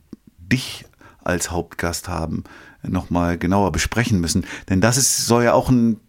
dich 0.50 0.84
als 1.22 1.50
Hauptgast 1.50 2.08
haben, 2.08 2.44
nochmal 2.82 3.38
genauer 3.38 3.72
besprechen 3.72 4.20
müssen. 4.20 4.44
Denn 4.68 4.80
das 4.80 4.96
ist, 4.96 5.26
soll 5.26 5.44
ja 5.44 5.52
auch 5.52 5.68
ein 5.68 6.00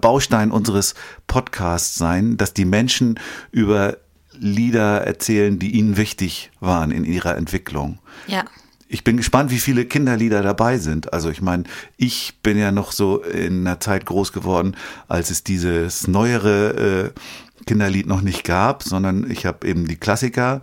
Baustein 0.00 0.50
unseres 0.50 0.94
Podcasts 1.26 1.94
sein, 1.94 2.36
dass 2.36 2.54
die 2.54 2.64
Menschen 2.64 3.18
über 3.50 3.96
Lieder 4.38 5.02
erzählen, 5.02 5.58
die 5.58 5.72
ihnen 5.72 5.96
wichtig 5.96 6.50
waren 6.60 6.90
in 6.90 7.04
ihrer 7.04 7.36
Entwicklung. 7.36 7.98
Ja. 8.26 8.44
Ich 8.88 9.04
bin 9.04 9.16
gespannt, 9.16 9.50
wie 9.50 9.58
viele 9.58 9.86
Kinderlieder 9.86 10.42
dabei 10.42 10.78
sind. 10.78 11.12
Also 11.12 11.30
ich 11.30 11.40
meine, 11.40 11.64
ich 11.96 12.38
bin 12.42 12.58
ja 12.58 12.72
noch 12.72 12.92
so 12.92 13.22
in 13.22 13.66
einer 13.66 13.80
Zeit 13.80 14.04
groß 14.04 14.32
geworden, 14.32 14.76
als 15.08 15.30
es 15.30 15.44
dieses 15.44 16.08
neuere 16.08 17.12
äh, 17.14 17.64
Kinderlied 17.66 18.06
noch 18.06 18.20
nicht 18.20 18.44
gab, 18.44 18.82
sondern 18.82 19.30
ich 19.30 19.46
habe 19.46 19.66
eben 19.66 19.86
die 19.86 19.96
Klassiker. 19.96 20.60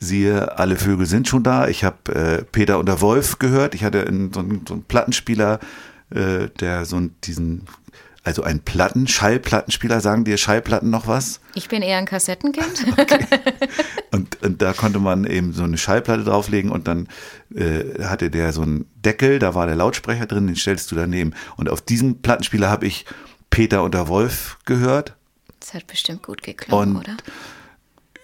Siehe, 0.00 0.58
alle 0.58 0.76
Vögel 0.76 1.06
sind 1.06 1.28
schon 1.28 1.42
da. 1.42 1.68
Ich 1.68 1.84
habe 1.84 2.14
äh, 2.14 2.44
Peter 2.44 2.78
und 2.78 2.86
der 2.86 3.00
Wolf 3.00 3.38
gehört. 3.38 3.74
Ich 3.74 3.84
hatte 3.84 3.98
in, 3.98 4.32
so, 4.32 4.40
einen, 4.40 4.64
so 4.66 4.74
einen 4.74 4.84
Plattenspieler, 4.84 5.58
äh, 6.10 6.48
der 6.60 6.84
so 6.84 6.96
einen, 6.96 7.16
diesen 7.24 7.66
also 8.28 8.42
ein 8.42 8.60
Platten, 8.60 9.08
Schallplattenspieler, 9.08 10.00
sagen 10.00 10.24
dir 10.24 10.36
Schallplatten 10.36 10.90
noch 10.90 11.06
was? 11.06 11.40
Ich 11.54 11.68
bin 11.68 11.80
eher 11.80 11.96
ein 11.96 12.04
Kassettenkind. 12.04 12.86
Okay. 12.98 13.26
Und, 14.10 14.42
und 14.42 14.60
da 14.60 14.72
konnte 14.72 14.98
man 14.98 15.24
eben 15.24 15.52
so 15.52 15.62
eine 15.62 15.78
Schallplatte 15.78 16.24
drauflegen 16.24 16.70
und 16.70 16.88
dann 16.88 17.08
äh, 17.54 18.02
hatte 18.04 18.30
der 18.30 18.52
so 18.52 18.62
einen 18.62 18.86
Deckel, 18.96 19.38
da 19.38 19.54
war 19.54 19.66
der 19.66 19.76
Lautsprecher 19.76 20.26
drin, 20.26 20.46
den 20.46 20.56
stellst 20.56 20.90
du 20.90 20.96
daneben. 20.96 21.34
Und 21.56 21.68
auf 21.68 21.80
diesem 21.80 22.20
Plattenspieler 22.20 22.68
habe 22.68 22.86
ich 22.86 23.06
Peter 23.50 23.82
und 23.82 23.94
der 23.94 24.08
Wolf 24.08 24.58
gehört. 24.64 25.14
Das 25.60 25.74
hat 25.74 25.86
bestimmt 25.86 26.22
gut 26.22 26.42
geklungen, 26.42 26.96
Und 26.96 27.02
oder? 27.02 27.16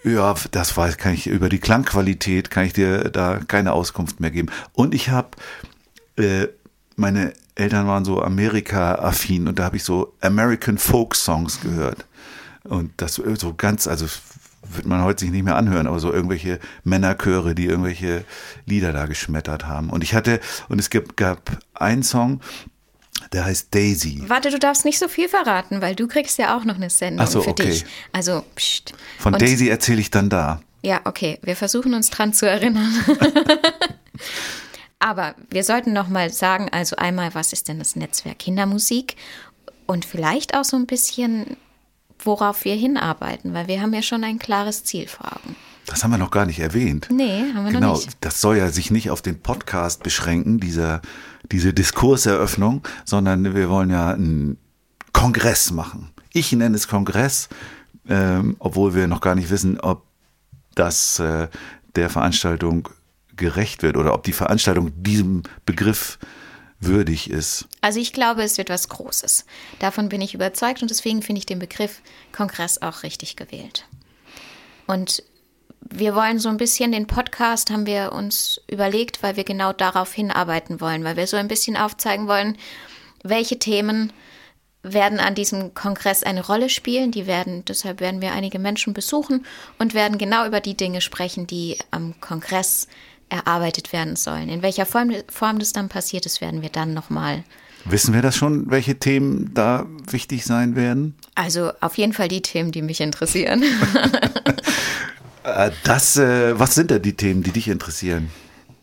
Ja, 0.05 0.35
das 0.51 0.77
weiß, 0.77 0.99
kann 0.99 1.15
ich 1.15 1.27
über 1.27 1.49
die 1.49 1.59
Klangqualität 1.59 2.51
kann 2.51 2.67
ich 2.67 2.75
dir 2.75 3.05
da 3.11 3.41
keine 3.49 3.73
Auskunft 3.73 4.21
mehr 4.21 4.31
geben. 4.31 4.51
Und 4.75 4.95
ich 4.95 5.09
habe 5.09 5.31
äh, 6.17 6.49
meine 6.97 7.33
Eltern 7.55 7.87
waren 7.87 8.05
so 8.05 8.23
Amerika-affin 8.23 9.49
und 9.49 9.59
da 9.59 9.65
habe 9.65 9.77
ich 9.77 9.85
so 9.85 10.15
American 10.21 10.79
Folk 10.79 11.15
Songs 11.15 11.61
gehört. 11.61 12.05
Und 12.65 12.93
das 12.97 13.15
so 13.15 13.55
ganz, 13.55 13.87
also 13.87 14.07
wird 14.73 14.87
man 14.87 15.03
heute 15.03 15.21
sich 15.21 15.31
nicht 15.31 15.45
mehr 15.45 15.57
anhören, 15.57 15.87
aber 15.87 16.01
so 16.01 16.13
irgendwelche 16.13 16.59
Männerchöre, 16.83 17.55
die 17.55 17.67
irgendwelche 17.67 18.25
Lieder 18.67 18.93
da 18.93 19.07
geschmettert 19.07 19.67
haben. 19.67 19.91
Und 19.91 20.03
ich 20.03 20.15
hatte, 20.15 20.41
und 20.69 20.79
es 20.79 20.91
gab, 20.91 21.17
gab 21.17 21.59
einen 21.75 22.03
Song, 22.03 22.41
der 23.33 23.45
heißt 23.45 23.75
Daisy. 23.75 24.23
Warte, 24.27 24.51
du 24.51 24.59
darfst 24.59 24.85
nicht 24.85 24.99
so 24.99 25.09
viel 25.09 25.29
verraten, 25.29 25.81
weil 25.81 25.95
du 25.95 26.07
kriegst 26.07 26.39
ja 26.39 26.57
auch 26.57 26.65
noch 26.65 26.77
eine 26.77 26.91
Sendung 26.91 27.27
Ach 27.27 27.31
so, 27.31 27.43
für 27.43 27.51
okay. 27.51 27.67
dich. 27.67 27.85
Also, 28.13 28.45
pst. 28.57 28.93
Von 29.19 29.35
Und- 29.35 29.43
Daisy 29.43 29.69
erzähle 29.69 30.01
ich 30.01 30.11
dann 30.11 30.29
da. 30.29 30.61
Ja, 30.83 31.01
okay, 31.05 31.39
wir 31.43 31.57
versuchen 31.57 31.95
uns 31.95 32.11
dran 32.11 32.35
zu 32.35 32.47
erinnern. 32.47 32.93
Aber 34.99 35.35
wir 35.51 35.65
sollten 35.65 35.93
noch 35.93 36.09
mal 36.09 36.31
sagen, 36.31 36.69
also 36.73 36.97
einmal, 36.97 37.35
was 37.35 37.53
ist 37.53 37.69
denn 37.69 37.79
das 37.79 37.97
Netzwerk 37.97 38.39
Kindermusik 38.39 39.17
und 39.87 40.05
vielleicht 40.05 40.57
auch 40.57 40.65
so 40.65 40.77
ein 40.77 40.87
bisschen, 40.87 41.57
worauf 42.19 42.65
wir 42.65 42.75
hinarbeiten, 42.75 43.53
weil 43.55 43.69
wir 43.69 43.81
haben 43.83 43.93
ja 43.93 44.03
schon 44.03 44.25
ein 44.25 44.39
klares 44.39 44.85
Ziel 44.85 45.09
vor 45.09 45.27
Augen. 45.33 45.57
Das 45.87 46.03
haben 46.03 46.11
wir 46.11 46.19
noch 46.19 46.31
gar 46.31 46.47
nicht 46.47 46.61
erwähnt. 46.61 47.09
Nee, 47.11 47.53
haben 47.55 47.65
wir 47.67 47.73
Genau, 47.73 47.93
noch 47.95 48.05
nicht. 48.05 48.17
das 48.21 48.41
soll 48.41 48.57
ja 48.57 48.69
sich 48.71 48.91
nicht 48.91 49.11
auf 49.11 49.21
den 49.23 49.41
Podcast 49.41 50.03
beschränken, 50.03 50.59
dieser, 50.61 51.03
diese 51.53 51.75
Diskurseröffnung, 51.75 52.83
sondern 53.05 53.55
wir 53.55 53.69
wollen 53.69 53.91
ja 53.91 54.11
einen 54.11 54.57
Kongress 55.13 55.71
machen. 55.71 56.11
Ich 56.33 56.53
nenne 56.53 56.75
es 56.77 56.89
Kongress, 56.89 57.49
ähm, 58.09 58.57
obwohl 58.59 58.95
wir 58.95 59.07
noch 59.07 59.21
gar 59.21 59.35
nicht 59.35 59.51
wissen, 59.51 59.79
ob 59.81 60.03
das 60.75 61.19
äh, 61.21 61.49
der 61.97 62.11
Veranstaltung 62.11 62.89
gerecht 63.37 63.83
wird 63.83 63.97
oder 63.97 64.15
ob 64.15 64.25
die 64.25 64.33
Veranstaltung 64.33 64.91
diesem 65.03 65.43
Begriff 65.67 66.19
würdig 66.81 67.31
ist. 67.31 67.67
Also 67.81 68.01
ich 68.01 68.13
glaube, 68.13 68.43
es 68.43 68.59
wird 68.59 68.69
was 68.71 68.89
Großes. 68.89 69.45
Davon 69.79 70.09
bin 70.09 70.21
ich 70.21 70.35
überzeugt 70.35 70.83
und 70.83 70.91
deswegen 70.91 71.23
finde 71.23 71.39
ich 71.41 71.47
den 71.47 71.59
Begriff 71.59 72.01
Kongress 72.33 72.81
auch 72.83 73.03
richtig 73.03 73.37
gewählt. 73.37 73.87
Und 74.87 75.23
wir 75.91 76.15
wollen 76.15 76.39
so 76.39 76.49
ein 76.49 76.57
bisschen 76.57 76.93
den 76.93 77.07
Podcast, 77.07 77.71
haben 77.71 77.87
wir 77.87 78.13
uns 78.13 78.61
überlegt, 78.71 79.23
weil 79.23 79.37
wir 79.37 79.45
genau 79.45 79.73
darauf 79.73 80.13
hinarbeiten 80.13 80.81
wollen, 80.81 81.05
weil 81.05 81.17
wir 81.17 81.27
so 81.27 81.37
ein 81.37 81.49
bisschen 81.49 81.77
aufzeigen 81.77 82.29
wollen, 82.29 82.57
welche 83.23 83.59
Themen 83.59 84.13
werden 84.83 85.19
an 85.19 85.35
diesem 85.35 85.75
Kongress 85.75 86.23
eine 86.23 86.47
Rolle 86.47 86.69
spielen. 86.69 87.11
Die 87.11 87.27
werden, 87.27 87.65
deshalb 87.65 88.01
werden 88.01 88.21
wir 88.21 88.33
einige 88.33 88.59
Menschen 88.59 88.93
besuchen 88.93 89.47
und 89.79 89.95
werden 89.95 90.19
genau 90.19 90.47
über 90.47 90.61
die 90.61 90.77
Dinge 90.77 91.01
sprechen, 91.01 91.47
die 91.47 91.79
am 91.91 92.15
Kongress 92.21 92.87
erarbeitet 93.31 93.93
werden 93.93 94.17
sollen. 94.17 94.49
In 94.49 94.63
welcher 94.63 94.87
Form, 94.87 95.13
Form 95.29 95.59
das 95.59 95.73
dann 95.73 95.89
passiert 95.89 96.27
ist, 96.27 96.41
werden 96.41 96.63
wir 96.63 96.69
dann 96.69 96.95
nochmal 96.95 97.45
Wissen 97.87 98.15
wir 98.15 98.23
das 98.23 98.35
schon, 98.35 98.71
welche 98.71 98.99
Themen 98.99 99.53
da 99.53 99.87
wichtig 100.11 100.47
sein 100.47 100.75
werden? 100.75 101.15
Also 101.35 101.71
auf 101.81 101.99
jeden 101.99 102.15
Fall 102.15 102.29
die 102.29 102.41
Themen, 102.41 102.73
die 102.73 102.81
mich 102.81 103.01
interessieren. 103.03 103.63
Äh, 105.45 105.71
Das, 105.85 106.17
äh, 106.17 106.59
was 106.59 106.75
sind 106.75 106.91
denn 106.91 107.03
die 107.03 107.17
Themen, 107.17 107.43
die 107.43 107.53
dich 107.53 107.69
interessieren? 107.69 108.31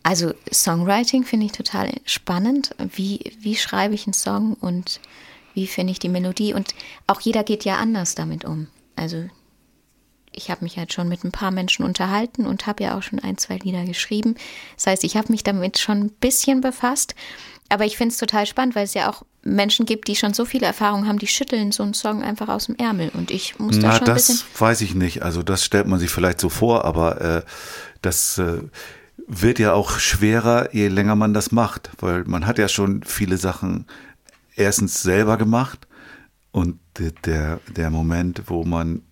Also 0.04 0.32
Songwriting 0.52 1.24
finde 1.24 1.46
ich 1.46 1.52
total 1.52 1.92
spannend. 2.06 2.74
Wie, 2.94 3.32
wie 3.38 3.54
schreibe 3.54 3.94
ich 3.94 4.06
einen 4.06 4.14
Song 4.14 4.54
und 4.54 5.00
wie 5.54 5.66
finde 5.66 5.92
ich 5.92 5.98
die 5.98 6.08
Melodie? 6.08 6.54
Und 6.54 6.74
auch 7.06 7.20
jeder 7.20 7.44
geht 7.44 7.64
ja 7.64 7.76
anders 7.76 8.14
damit 8.14 8.44
um. 8.44 8.66
Also 8.96 9.28
ich 10.32 10.50
habe 10.50 10.64
mich 10.64 10.78
halt 10.78 10.92
schon 10.92 11.08
mit 11.08 11.24
ein 11.24 11.32
paar 11.32 11.50
Menschen 11.50 11.84
unterhalten 11.84 12.46
und 12.46 12.66
habe 12.66 12.84
ja 12.84 12.96
auch 12.96 13.02
schon 13.02 13.20
ein, 13.20 13.38
zwei 13.38 13.58
Lieder 13.58 13.84
geschrieben. 13.84 14.34
Das 14.76 14.86
heißt, 14.86 15.04
ich 15.04 15.16
habe 15.16 15.30
mich 15.30 15.44
damit 15.44 15.78
schon 15.78 16.00
ein 16.00 16.10
bisschen 16.10 16.60
befasst. 16.60 17.14
Aber 17.72 17.84
ich 17.84 17.96
finde 17.96 18.12
es 18.12 18.18
total 18.18 18.46
spannend, 18.46 18.74
weil 18.74 18.84
es 18.84 18.94
ja 18.94 19.08
auch 19.10 19.24
Menschen 19.42 19.86
gibt, 19.86 20.06
die 20.08 20.14
schon 20.16 20.34
so 20.34 20.44
viele 20.44 20.66
Erfahrungen 20.66 21.08
haben, 21.08 21.18
die 21.18 21.26
schütteln 21.26 21.72
so 21.72 21.82
einen 21.82 21.94
Song 21.94 22.22
einfach 22.22 22.48
aus 22.48 22.66
dem 22.66 22.76
Ärmel. 22.76 23.10
Und 23.14 23.30
ich 23.30 23.58
muss 23.58 23.78
da 23.78 23.88
Na, 23.88 23.92
schon 23.94 24.02
ein 24.08 24.14
das 24.14 24.26
bisschen. 24.28 24.46
weiß 24.60 24.80
ich 24.82 24.94
nicht. 24.94 25.22
Also 25.22 25.42
das 25.42 25.64
stellt 25.64 25.86
man 25.86 25.98
sich 25.98 26.10
vielleicht 26.10 26.40
so 26.40 26.48
vor, 26.48 26.84
aber 26.84 27.20
äh, 27.20 27.42
das 28.02 28.38
äh, 28.38 28.58
wird 29.26 29.58
ja 29.58 29.72
auch 29.72 29.98
schwerer, 29.98 30.74
je 30.74 30.88
länger 30.88 31.16
man 31.16 31.32
das 31.34 31.50
macht, 31.52 31.90
weil 32.00 32.24
man 32.24 32.46
hat 32.46 32.58
ja 32.58 32.68
schon 32.68 33.02
viele 33.04 33.36
Sachen 33.38 33.86
erstens 34.54 35.02
selber 35.02 35.36
gemacht 35.38 35.86
und 36.50 36.78
de- 36.98 37.12
der, 37.24 37.60
der 37.74 37.90
Moment, 37.90 38.42
wo 38.46 38.64
man 38.64 39.02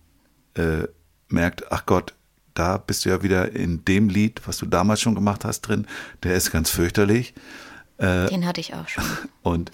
äh, 0.55 0.83
merkt, 1.29 1.71
ach 1.71 1.85
Gott, 1.85 2.13
da 2.53 2.77
bist 2.77 3.05
du 3.05 3.09
ja 3.09 3.23
wieder 3.23 3.53
in 3.53 3.83
dem 3.85 4.09
Lied, 4.09 4.41
was 4.45 4.57
du 4.57 4.65
damals 4.65 5.01
schon 5.01 5.15
gemacht 5.15 5.45
hast, 5.45 5.61
drin, 5.61 5.87
der 6.23 6.35
ist 6.35 6.51
ganz 6.51 6.69
fürchterlich. 6.69 7.33
Den 8.01 8.45
hatte 8.45 8.61
ich 8.61 8.73
auch 8.73 8.87
schon. 8.87 9.03
Und, 9.43 9.71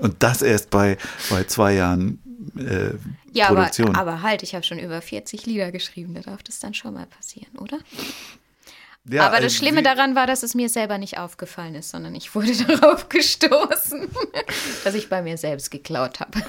und 0.00 0.22
das 0.22 0.42
erst 0.42 0.70
bei, 0.70 0.96
bei 1.30 1.44
zwei 1.44 1.74
Jahren 1.74 2.20
äh, 2.56 2.90
Ja, 3.32 3.46
aber, 3.48 3.62
Produktion. 3.62 3.94
aber 3.94 4.22
halt, 4.22 4.42
ich 4.42 4.54
habe 4.54 4.64
schon 4.64 4.78
über 4.78 5.00
40 5.00 5.46
Lieder 5.46 5.70
geschrieben. 5.70 6.14
Da 6.14 6.20
darf 6.20 6.42
das 6.42 6.58
dann 6.58 6.74
schon 6.74 6.94
mal 6.94 7.06
passieren, 7.06 7.56
oder? 7.58 7.78
Ja, 9.08 9.26
aber 9.26 9.40
das 9.40 9.54
äh, 9.54 9.56
Schlimme 9.56 9.82
daran 9.82 10.14
war, 10.14 10.26
dass 10.26 10.42
es 10.42 10.54
mir 10.54 10.68
selber 10.68 10.96
nicht 10.98 11.18
aufgefallen 11.18 11.74
ist, 11.74 11.90
sondern 11.90 12.14
ich 12.14 12.34
wurde 12.34 12.52
darauf 12.66 13.08
gestoßen, 13.08 14.08
dass 14.84 14.94
ich 14.94 15.08
bei 15.08 15.22
mir 15.22 15.36
selbst 15.36 15.70
geklaut 15.70 16.20
habe. 16.20 16.40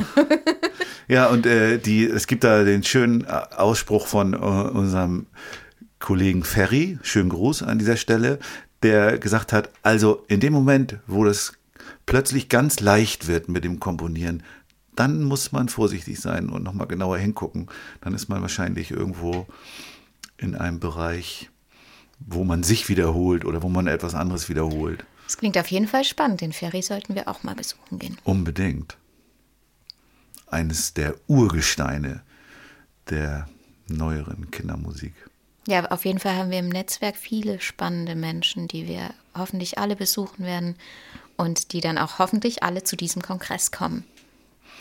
Ja, 1.07 1.27
und 1.27 1.45
äh, 1.45 1.79
die, 1.79 2.05
es 2.05 2.27
gibt 2.27 2.43
da 2.43 2.63
den 2.63 2.83
schönen 2.83 3.25
äh, 3.25 3.41
Ausspruch 3.55 4.07
von 4.07 4.33
äh, 4.33 4.37
unserem 4.37 5.27
Kollegen 5.99 6.43
Ferry, 6.43 6.99
schönen 7.01 7.29
Gruß 7.29 7.63
an 7.63 7.79
dieser 7.79 7.97
Stelle, 7.97 8.39
der 8.83 9.17
gesagt 9.17 9.53
hat, 9.53 9.69
also 9.81 10.23
in 10.27 10.39
dem 10.39 10.53
Moment, 10.53 10.99
wo 11.07 11.23
das 11.23 11.53
plötzlich 12.05 12.49
ganz 12.49 12.79
leicht 12.79 13.27
wird 13.27 13.49
mit 13.49 13.63
dem 13.63 13.79
Komponieren, 13.79 14.43
dann 14.95 15.23
muss 15.23 15.51
man 15.51 15.69
vorsichtig 15.69 16.19
sein 16.19 16.49
und 16.49 16.63
nochmal 16.63 16.87
genauer 16.87 17.17
hingucken. 17.17 17.67
Dann 18.01 18.13
ist 18.13 18.29
man 18.29 18.41
wahrscheinlich 18.41 18.91
irgendwo 18.91 19.47
in 20.37 20.55
einem 20.55 20.79
Bereich, 20.79 21.49
wo 22.19 22.43
man 22.43 22.63
sich 22.63 22.89
wiederholt 22.89 23.45
oder 23.45 23.63
wo 23.63 23.69
man 23.69 23.87
etwas 23.87 24.13
anderes 24.13 24.49
wiederholt. 24.49 25.05
Das 25.25 25.37
klingt 25.37 25.57
auf 25.57 25.67
jeden 25.67 25.87
Fall 25.87 26.03
spannend. 26.03 26.41
Den 26.41 26.53
Ferry 26.53 26.81
sollten 26.81 27.15
wir 27.15 27.27
auch 27.27 27.43
mal 27.43 27.55
besuchen 27.55 27.97
gehen. 27.97 28.17
Unbedingt. 28.23 28.97
Eines 30.47 30.93
der 30.93 31.15
Urgesteine 31.27 32.21
der 33.09 33.47
neueren 33.87 34.51
Kindermusik. 34.51 35.13
Ja, 35.67 35.85
auf 35.85 36.05
jeden 36.05 36.19
Fall 36.19 36.35
haben 36.35 36.51
wir 36.51 36.59
im 36.59 36.69
Netzwerk 36.69 37.15
viele 37.15 37.61
spannende 37.61 38.15
Menschen, 38.15 38.67
die 38.67 38.87
wir 38.87 39.11
hoffentlich 39.35 39.77
alle 39.77 39.95
besuchen 39.95 40.45
werden 40.45 40.75
und 41.37 41.71
die 41.71 41.81
dann 41.81 41.97
auch 41.97 42.19
hoffentlich 42.19 42.63
alle 42.63 42.83
zu 42.83 42.95
diesem 42.95 43.21
Kongress 43.21 43.71
kommen, 43.71 44.03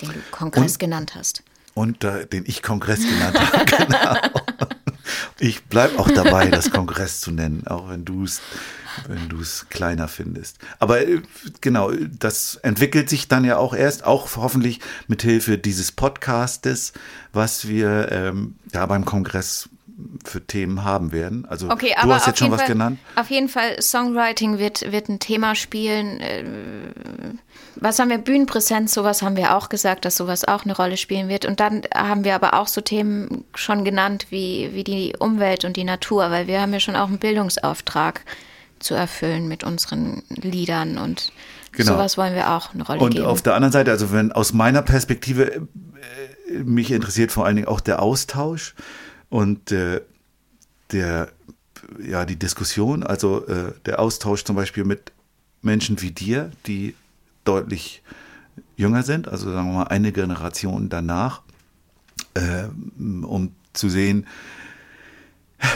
den 0.00 0.08
du 0.08 0.18
Kongress 0.30 0.72
Und- 0.72 0.78
genannt 0.78 1.14
hast. 1.14 1.42
Und 1.74 2.04
äh, 2.04 2.26
den 2.26 2.44
ich 2.46 2.62
Kongress 2.62 3.00
genannt 3.00 3.40
habe, 3.40 3.64
genau. 3.86 4.16
Ich 5.38 5.64
bleibe 5.64 5.98
auch 5.98 6.10
dabei, 6.10 6.48
das 6.48 6.70
Kongress 6.70 7.22
zu 7.22 7.30
nennen, 7.30 7.66
auch 7.66 7.88
wenn 7.88 8.04
du 8.04 8.24
es 8.24 8.42
wenn 9.08 9.28
du 9.30 9.40
es 9.40 9.66
kleiner 9.70 10.06
findest. 10.06 10.58
Aber 10.78 11.00
äh, 11.06 11.22
genau, 11.62 11.90
das 11.92 12.56
entwickelt 12.56 13.08
sich 13.08 13.26
dann 13.26 13.44
ja 13.44 13.56
auch 13.56 13.74
erst, 13.74 14.04
auch 14.04 14.28
hoffentlich 14.36 14.80
mit 15.08 15.22
Hilfe 15.22 15.56
dieses 15.56 15.92
Podcastes, 15.92 16.92
was 17.32 17.68
wir 17.68 18.12
ähm, 18.12 18.56
ja 18.74 18.84
beim 18.84 19.06
Kongress 19.06 19.70
für 20.25 20.44
Themen 20.46 20.84
haben 20.84 21.12
werden. 21.12 21.44
Also 21.46 21.70
Okay, 21.70 21.94
du 22.00 22.12
hast 22.12 22.26
jetzt 22.26 22.38
schon 22.38 22.50
was 22.50 22.61
Fall, 22.62 22.68
genannt. 22.72 22.99
Auf 23.16 23.30
jeden 23.30 23.49
Fall, 23.49 23.80
Songwriting 23.80 24.58
wird, 24.58 24.90
wird 24.92 25.08
ein 25.08 25.18
Thema 25.18 25.54
spielen. 25.54 26.20
Äh, 26.20 26.44
Was 27.76 27.99
haben 27.99 28.11
wir? 28.11 28.18
Bühnenpräsenz, 28.18 28.94
sowas 28.94 29.22
haben 29.22 29.37
wir 29.37 29.56
auch 29.56 29.68
gesagt, 29.68 30.04
dass 30.04 30.16
sowas 30.16 30.44
auch 30.46 30.64
eine 30.64 30.76
Rolle 30.76 30.96
spielen 30.96 31.28
wird. 31.28 31.44
Und 31.44 31.61
dann 31.61 31.82
haben 31.94 32.25
wir 32.25 32.34
aber 32.34 32.54
auch 32.54 32.68
so 32.68 32.80
Themen 32.80 33.44
schon 33.54 33.84
genannt 33.84 34.26
wie, 34.30 34.70
wie 34.72 34.84
die 34.84 35.14
Umwelt 35.18 35.64
und 35.64 35.76
die 35.76 35.84
Natur, 35.84 36.30
weil 36.30 36.46
wir 36.46 36.61
haben 36.61 36.72
ja 36.72 36.80
schon 36.80 36.96
auch 36.96 37.08
einen 37.08 37.18
Bildungsauftrag 37.18 38.22
zu 38.78 38.94
erfüllen 38.94 39.46
mit 39.49 39.64
unseren 39.64 40.22
Liedern 40.28 40.99
und 40.99 41.32
Genau. 41.75 41.92
sowas 41.92 42.18
wollen 42.18 42.34
wir 42.34 42.50
auch 42.50 42.75
eine 42.75 42.84
Rolle 42.84 43.00
Und 43.00 43.14
geben. 43.14 43.25
auf 43.25 43.40
der 43.40 43.54
anderen 43.54 43.72
Seite, 43.72 43.90
also 43.90 44.12
wenn 44.12 44.30
aus 44.30 44.52
meiner 44.52 44.82
Perspektive 44.82 45.66
äh, 46.50 46.58
mich 46.64 46.90
interessiert 46.90 47.32
vor 47.32 47.46
allen 47.46 47.56
Dingen 47.56 47.68
auch 47.68 47.80
der 47.80 48.02
Austausch 48.02 48.75
und 49.32 49.72
äh, 49.72 50.02
der 50.92 51.30
ja 51.98 52.26
die 52.26 52.38
Diskussion, 52.38 53.02
also 53.02 53.46
äh, 53.46 53.72
der 53.86 53.98
Austausch 53.98 54.44
zum 54.44 54.56
Beispiel 54.56 54.84
mit 54.84 55.10
Menschen 55.62 56.02
wie 56.02 56.10
dir, 56.10 56.52
die 56.66 56.94
deutlich 57.44 58.02
jünger 58.76 59.02
sind, 59.02 59.28
also 59.28 59.50
sagen 59.50 59.68
wir 59.68 59.78
mal 59.78 59.88
eine 59.88 60.12
Generation 60.12 60.90
danach, 60.90 61.40
äh, 62.34 62.64
um 62.98 63.52
zu 63.72 63.88
sehen, 63.88 64.26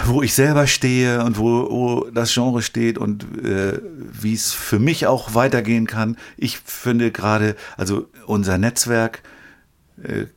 wo 0.05 0.21
ich 0.21 0.35
selber 0.35 0.67
stehe 0.67 1.25
und 1.25 1.39
wo, 1.39 1.71
wo 1.71 2.11
das 2.11 2.35
Genre 2.35 2.61
steht 2.61 2.99
und 2.99 3.25
äh, 3.43 3.81
wie 4.13 4.35
es 4.35 4.53
für 4.53 4.79
mich 4.79 5.07
auch 5.07 5.35
weitergehen 5.35 5.87
kann. 5.87 6.19
Ich 6.37 6.59
finde 6.59 7.11
gerade, 7.11 7.57
also 7.79 8.07
unser 8.27 8.59
Netzwerk 8.59 9.23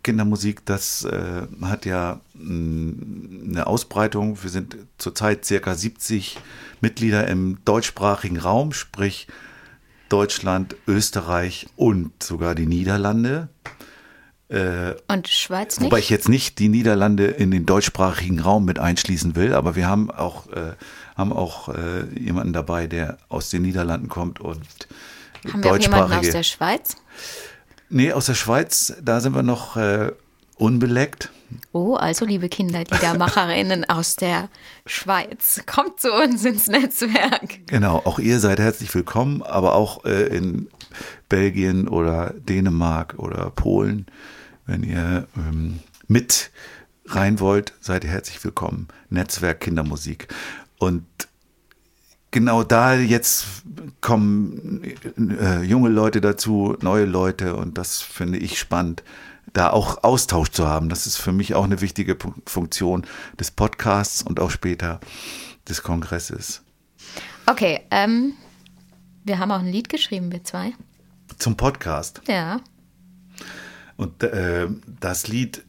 Kindermusik, 0.03 0.65
das 0.65 1.03
äh, 1.03 1.41
hat 1.61 1.85
ja 1.85 2.21
mh, 2.33 2.93
eine 3.49 3.67
Ausbreitung. 3.67 4.41
Wir 4.41 4.49
sind 4.49 4.77
zurzeit 4.97 5.43
circa 5.43 5.75
70 5.75 6.37
Mitglieder 6.81 7.27
im 7.27 7.57
deutschsprachigen 7.65 8.37
Raum, 8.37 8.71
sprich 8.71 9.27
Deutschland, 10.07 10.75
Österreich 10.87 11.67
und 11.75 12.23
sogar 12.23 12.55
die 12.55 12.65
Niederlande. 12.65 13.49
und 15.07 15.27
Schweiz 15.27 15.79
nicht? 15.79 15.91
Wobei 15.91 15.99
ich 15.99 16.09
jetzt 16.09 16.29
nicht 16.29 16.57
die 16.57 16.69
Niederlande 16.69 17.27
in 17.27 17.51
den 17.51 17.65
deutschsprachigen 17.65 18.39
Raum 18.39 18.65
mit 18.65 18.79
einschließen 18.79 19.35
will, 19.35 19.53
aber 19.53 19.75
wir 19.75 19.87
haben 19.87 20.09
auch, 20.09 20.47
äh, 20.51 20.73
haben 21.15 21.33
auch 21.33 21.69
äh, 21.69 22.05
jemanden 22.17 22.53
dabei, 22.53 22.87
der 22.87 23.17
aus 23.27 23.49
den 23.49 23.61
Niederlanden 23.61 24.07
kommt 24.07 24.39
und 24.39 24.61
haben 25.51 25.63
wir 25.63 25.71
auch 25.71 25.77
jemanden 25.77 26.13
aus 26.13 26.21
deutschsprachige. 26.21 26.31
der 26.31 26.43
Schweiz? 26.43 26.95
Nee, 27.89 28.11
aus 28.11 28.27
der 28.27 28.35
Schweiz, 28.35 28.93
da 29.01 29.19
sind 29.19 29.35
wir 29.35 29.43
noch 29.43 29.77
äh, 29.77 30.11
unbeleckt. 30.57 31.31
Oh, 31.71 31.95
also 31.95 32.25
liebe 32.25 32.49
Kinderliedermacherinnen 32.49 33.89
aus 33.89 34.15
der 34.15 34.49
Schweiz, 34.85 35.61
kommt 35.65 35.99
zu 35.99 36.13
uns 36.13 36.45
ins 36.45 36.67
Netzwerk. 36.67 37.65
Genau, 37.67 37.97
auch 38.05 38.19
ihr 38.19 38.39
seid 38.39 38.59
herzlich 38.59 38.93
willkommen, 38.93 39.41
aber 39.41 39.73
auch 39.75 40.05
äh, 40.05 40.27
in 40.27 40.69
Belgien 41.27 41.87
oder 41.87 42.33
Dänemark 42.37 43.15
oder 43.17 43.49
Polen, 43.49 44.05
wenn 44.65 44.83
ihr 44.83 45.27
ähm, 45.35 45.79
mit 46.07 46.51
rein 47.05 47.39
wollt, 47.39 47.73
seid 47.79 48.03
ihr 48.03 48.11
herzlich 48.11 48.43
willkommen. 48.43 48.87
Netzwerk 49.09 49.61
Kindermusik. 49.61 50.27
Und 50.77 51.05
genau 52.31 52.63
da 52.63 52.95
jetzt 52.95 53.45
kommen 54.01 54.83
äh, 55.39 55.61
junge 55.63 55.89
Leute 55.89 56.21
dazu, 56.21 56.75
neue 56.81 57.05
Leute 57.05 57.55
und 57.55 57.77
das 57.77 58.01
finde 58.01 58.37
ich 58.39 58.59
spannend, 58.59 59.03
da 59.53 59.71
auch 59.71 60.03
Austausch 60.03 60.49
zu 60.49 60.67
haben. 60.67 60.89
Das 60.89 61.07
ist 61.07 61.17
für 61.17 61.31
mich 61.31 61.55
auch 61.55 61.63
eine 61.63 61.81
wichtige 61.81 62.17
Funktion 62.45 63.05
des 63.39 63.51
Podcasts 63.51 64.21
und 64.21 64.39
auch 64.39 64.51
später 64.51 64.99
des 65.67 65.83
Kongresses. 65.83 66.61
Okay, 67.45 67.81
ähm, 67.91 68.33
wir 69.23 69.39
haben 69.39 69.51
auch 69.51 69.59
ein 69.59 69.71
Lied 69.71 69.89
geschrieben, 69.89 70.31
wir 70.31 70.43
zwei. 70.43 70.73
Zum 71.37 71.57
Podcast. 71.57 72.21
Ja. 72.27 72.61
Und 73.97 74.23
äh, 74.23 74.67
das 74.99 75.27
Lied 75.27 75.63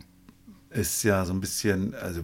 ist 0.70 1.02
ja 1.02 1.24
so 1.24 1.32
ein 1.32 1.40
bisschen, 1.40 1.94
also 1.94 2.20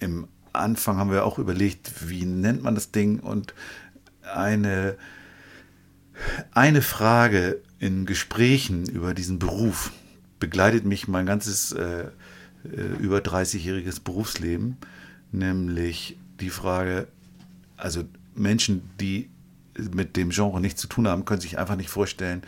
im 0.00 0.28
Anfang 0.52 0.98
haben 0.98 1.10
wir 1.10 1.24
auch 1.24 1.38
überlegt, 1.38 2.08
wie 2.08 2.24
nennt 2.24 2.62
man 2.62 2.74
das 2.74 2.90
Ding 2.90 3.20
und 3.20 3.54
eine, 4.22 4.96
eine 6.52 6.82
Frage 6.82 7.60
in 7.78 8.06
Gesprächen 8.06 8.86
über 8.86 9.14
diesen 9.14 9.38
Beruf 9.38 9.92
begleitet 10.40 10.84
mich 10.84 11.08
mein 11.08 11.26
ganzes 11.26 11.72
äh, 11.72 12.08
äh, 12.64 12.80
über 13.00 13.18
30-jähriges 13.18 14.00
Berufsleben, 14.00 14.76
nämlich 15.32 16.18
die 16.40 16.50
Frage, 16.50 17.08
also 17.76 18.04
Menschen, 18.34 18.90
die 19.00 19.30
mit 19.94 20.16
dem 20.16 20.30
Genre 20.30 20.60
nichts 20.60 20.80
zu 20.80 20.88
tun 20.88 21.06
haben, 21.06 21.24
können 21.24 21.40
sich 21.40 21.58
einfach 21.58 21.76
nicht 21.76 21.90
vorstellen, 21.90 22.42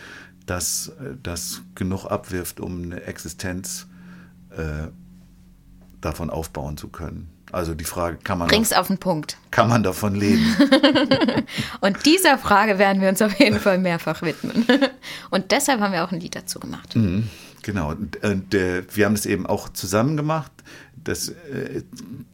dass 0.47 0.89
äh, 0.89 1.17
das 1.23 1.63
genug 1.75 2.07
abwirft, 2.07 2.61
um 2.61 2.83
eine 2.83 3.03
Existenz 3.03 3.87
äh, 4.51 4.89
davon 6.01 6.31
aufbauen 6.31 6.77
zu 6.77 6.89
können. 6.89 7.31
Also 7.53 7.75
die 7.75 7.85
Frage, 7.85 8.19
kann 8.23 8.39
man, 8.39 8.49
Bring's 8.49 8.73
auf 8.73 8.87
den 8.87 8.99
Punkt. 8.99 9.37
kann 9.51 9.69
man 9.69 9.83
davon 9.83 10.15
leben? 10.15 10.57
Und 11.81 12.07
dieser 12.07 12.39
Frage 12.39 12.79
werden 12.79 13.03
wir 13.03 13.09
uns 13.09 13.21
auf 13.23 13.39
jeden 13.39 13.59
Fall 13.59 13.79
mehrfach 13.79 14.23
widmen. 14.23 14.67
Und 15.31 15.51
deshalb 15.51 15.81
haben 15.81 15.93
wir 15.93 16.05
auch 16.05 16.13
ein 16.13 16.21
Lied 16.21 16.37
dazu 16.37 16.61
gemacht. 16.61 16.95
Genau, 17.63 17.91
und, 17.91 18.23
und 18.25 18.55
äh, 18.55 18.83
wir 18.95 19.05
haben 19.05 19.15
das 19.15 19.27
eben 19.27 19.47
auch 19.47 19.69
zusammen 19.69 20.17
gemacht. 20.17 20.51
Das 21.03 21.29
äh, 21.29 21.83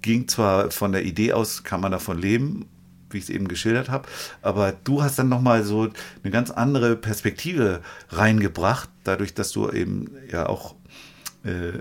ging 0.02 0.28
zwar 0.28 0.70
von 0.70 0.92
der 0.92 1.04
Idee 1.04 1.32
aus, 1.32 1.64
kann 1.64 1.80
man 1.80 1.90
davon 1.92 2.18
leben, 2.18 2.66
wie 3.10 3.18
ich 3.18 3.24
es 3.24 3.30
eben 3.30 3.48
geschildert 3.48 3.88
habe, 3.88 4.08
aber 4.42 4.72
du 4.72 5.02
hast 5.02 5.18
dann 5.18 5.28
nochmal 5.28 5.64
so 5.64 5.88
eine 6.22 6.30
ganz 6.30 6.50
andere 6.50 6.96
Perspektive 6.96 7.80
reingebracht, 8.10 8.88
dadurch, 9.04 9.34
dass 9.34 9.52
du 9.52 9.70
eben 9.70 10.10
ja 10.30 10.48
auch 10.48 10.74
äh, 11.44 11.80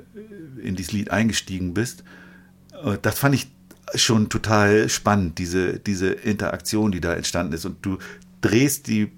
in 0.61 0.75
dieses 0.75 0.91
Lied 0.91 1.11
eingestiegen 1.11 1.73
bist. 1.73 2.03
Äh, 2.85 2.97
Das 3.01 3.19
fand 3.19 3.35
ich 3.35 3.47
schon 3.95 4.29
total 4.29 4.89
spannend, 4.89 5.37
diese, 5.37 5.79
diese 5.79 6.07
Interaktion, 6.11 6.91
die 6.91 7.01
da 7.01 7.13
entstanden 7.13 7.53
ist. 7.53 7.65
Und 7.65 7.85
du 7.85 7.97
drehst 8.41 8.87
die, 8.87 9.11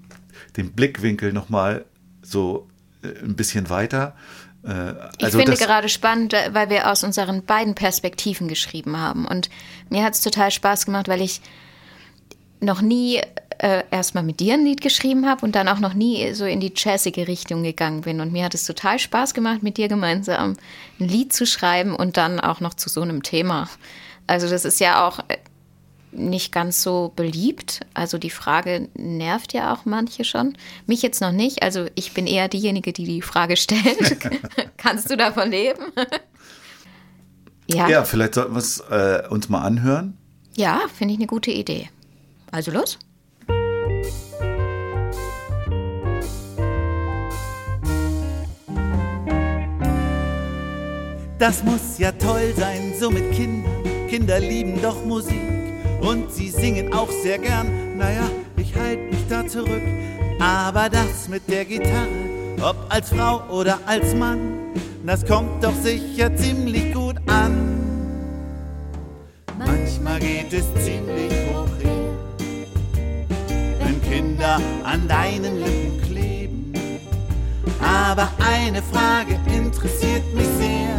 den 0.57 0.73
Blickwinkel 0.73 1.33
nochmal 1.33 1.85
so 2.21 2.67
äh, 3.03 3.07
ein 3.23 3.35
bisschen 3.35 3.69
weiter. 3.69 4.15
Äh, 4.63 4.91
Ich 5.19 5.25
also 5.25 5.37
finde 5.37 5.51
das- 5.51 5.59
gerade 5.61 5.89
spannend, 5.89 6.33
weil 6.51 6.69
wir 6.69 6.91
aus 6.91 7.03
unseren 7.03 7.43
beiden 7.45 7.75
Perspektiven 7.75 8.47
geschrieben 8.47 8.97
haben. 8.97 9.25
Und 9.25 9.49
mir 9.89 10.03
hat 10.03 10.13
es 10.15 10.21
total 10.21 10.51
Spaß 10.51 10.85
gemacht, 10.85 11.07
weil 11.07 11.21
ich 11.21 11.41
noch 12.59 12.81
nie 12.81 13.21
äh, 13.59 13.83
erstmal 13.91 14.23
mit 14.23 14.39
dir 14.39 14.53
ein 14.53 14.65
Lied 14.65 14.81
geschrieben 14.81 15.27
habe 15.27 15.45
und 15.45 15.55
dann 15.55 15.67
auch 15.67 15.79
noch 15.79 15.93
nie 15.93 16.33
so 16.33 16.45
in 16.45 16.59
die 16.59 16.73
jazzige 16.75 17.27
Richtung 17.27 17.63
gegangen 17.63 18.01
bin. 18.01 18.21
Und 18.21 18.31
mir 18.31 18.45
hat 18.45 18.53
es 18.53 18.65
total 18.65 18.99
Spaß 18.99 19.33
gemacht, 19.33 19.63
mit 19.63 19.77
dir 19.77 19.87
gemeinsam 19.87 20.55
ein 20.99 21.07
Lied 21.07 21.33
zu 21.33 21.45
schreiben 21.45 21.95
und 21.95 22.17
dann 22.17 22.39
auch 22.39 22.59
noch 22.59 22.75
zu 22.75 22.89
so 22.89 23.01
einem 23.01 23.23
Thema. 23.23 23.69
Also 24.27 24.49
das 24.49 24.65
ist 24.65 24.79
ja 24.79 25.07
auch 25.07 25.19
äh, 25.27 25.37
nicht 26.11 26.51
ganz 26.51 26.83
so 26.83 27.11
beliebt. 27.15 27.81
Also 27.93 28.17
die 28.17 28.29
Frage 28.29 28.89
nervt 28.95 29.53
ja 29.53 29.73
auch 29.73 29.85
manche 29.85 30.23
schon. 30.23 30.57
Mich 30.85 31.01
jetzt 31.01 31.21
noch 31.21 31.31
nicht. 31.31 31.63
Also 31.63 31.85
ich 31.95 32.13
bin 32.13 32.27
eher 32.27 32.47
diejenige, 32.47 32.93
die 32.93 33.05
die 33.05 33.21
Frage 33.21 33.57
stellt. 33.57 34.17
Kannst 34.77 35.09
du 35.09 35.17
davon 35.17 35.49
leben? 35.49 35.83
ja, 37.67 37.89
Ja, 37.89 38.03
vielleicht 38.03 38.35
sollten 38.35 38.53
wir 38.53 38.59
es 38.59 38.79
äh, 38.91 39.23
uns 39.29 39.49
mal 39.49 39.61
anhören. 39.61 40.17
ja 40.55 40.81
finde 40.95 41.13
ich 41.13 41.19
eine 41.19 41.27
gute 41.27 41.51
Idee. 41.51 41.89
Also 42.51 42.71
los. 42.71 42.97
Das 51.39 51.63
muss 51.63 51.99
ja 51.99 52.11
toll 52.13 52.53
sein, 52.55 52.93
so 52.99 53.11
mit 53.11 53.31
Kindern. 53.31 53.83
Kinder 54.09 54.39
lieben 54.39 54.81
doch 54.81 55.05
Musik 55.05 55.39
und 56.01 56.31
sie 56.31 56.49
singen 56.49 56.93
auch 56.93 57.09
sehr 57.11 57.37
gern. 57.37 57.97
Naja, 57.97 58.29
ich 58.55 58.75
halte 58.75 59.03
mich 59.03 59.27
da 59.29 59.45
zurück. 59.45 59.83
Aber 60.39 60.89
das 60.89 61.27
mit 61.27 61.47
der 61.49 61.65
Gitarre, 61.65 62.07
ob 62.61 62.75
als 62.89 63.09
Frau 63.09 63.43
oder 63.49 63.79
als 63.85 64.15
Mann, 64.15 64.57
das 65.05 65.25
kommt 65.25 65.63
doch 65.63 65.75
sicher 65.75 66.35
ziemlich 66.35 66.93
gut 66.93 67.17
an. 67.27 67.77
Manchmal 69.57 70.19
geht 70.19 70.53
es 70.53 70.65
ziemlich 70.83 71.31
hoch 71.53 71.76
Kinder 74.17 74.59
an 74.83 75.07
deinen 75.07 75.59
Lippen 75.59 76.01
kleben. 76.01 76.73
Aber 77.79 78.27
eine 78.43 78.81
Frage 78.81 79.39
interessiert 79.45 80.23
mich 80.33 80.47
sehr. 80.57 80.97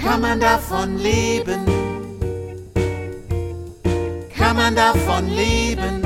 Kann 0.00 0.20
man 0.20 0.38
davon 0.38 0.96
leben? 0.98 1.64
Kann 4.36 4.54
man 4.56 4.76
davon 4.76 5.28
leben? 5.34 6.00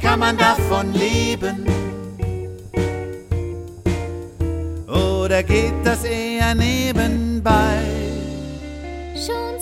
Kann 0.00 0.20
man 0.20 0.36
davon 0.36 0.92
leben? 0.92 1.66
Oder 4.86 5.42
geht 5.42 5.74
das 5.82 6.04
eher 6.04 6.54
nebenbei? 6.54 7.82
Schon 9.16 9.61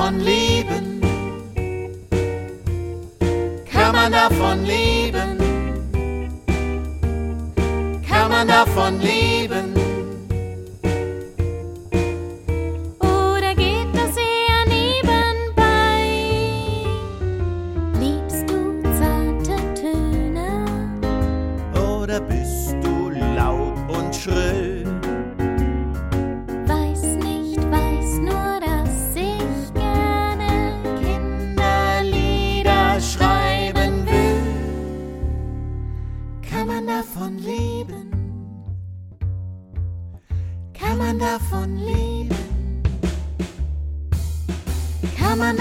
Kann 0.00 0.16
man 0.16 0.49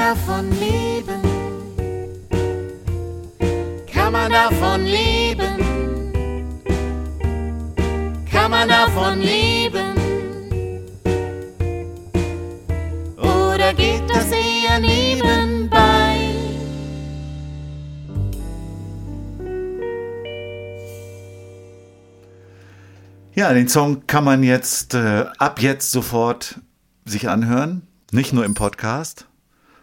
davon 0.09 0.49
leben? 0.59 1.21
Kann 3.93 4.11
man 4.11 4.31
davon 4.31 4.83
leben? 4.83 5.55
Kann 8.31 8.49
man 8.49 8.67
davon 8.67 9.19
leben? 9.19 9.93
Oder 13.17 13.71
geht 13.75 14.09
das 14.09 14.31
eher 14.31 14.79
nebenbei? 14.79 16.17
Ja, 23.35 23.53
den 23.53 23.67
Song 23.67 24.07
kann 24.07 24.23
man 24.23 24.41
jetzt 24.41 24.95
äh, 24.95 25.25
ab 25.37 25.61
jetzt 25.61 25.91
sofort 25.91 26.59
sich 27.05 27.29
anhören. 27.29 27.83
Nicht 28.11 28.33
nur 28.33 28.43
im 28.43 28.55
Podcast, 28.55 29.28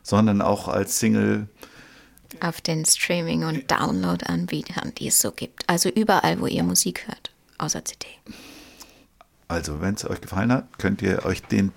sondern 0.06 0.40
auch 0.40 0.68
als 0.68 1.00
Single. 1.00 1.48
Auf 2.40 2.60
den 2.60 2.84
Streaming- 2.84 3.44
und 3.44 3.70
Download-Anbietern, 3.70 4.92
die 4.96 5.08
es 5.08 5.20
so 5.20 5.32
gibt. 5.32 5.68
Also 5.68 5.88
überall, 5.88 6.40
wo 6.40 6.46
ihr 6.46 6.62
Musik 6.62 7.08
hört, 7.08 7.32
außer 7.58 7.84
CD. 7.84 8.06
Also, 9.48 9.80
wenn 9.80 9.94
es 9.94 10.08
euch 10.08 10.20
gefallen 10.20 10.52
hat, 10.52 10.78
könnt 10.78 11.02
ihr 11.02 11.24
euch 11.24 11.42
den 11.42 11.72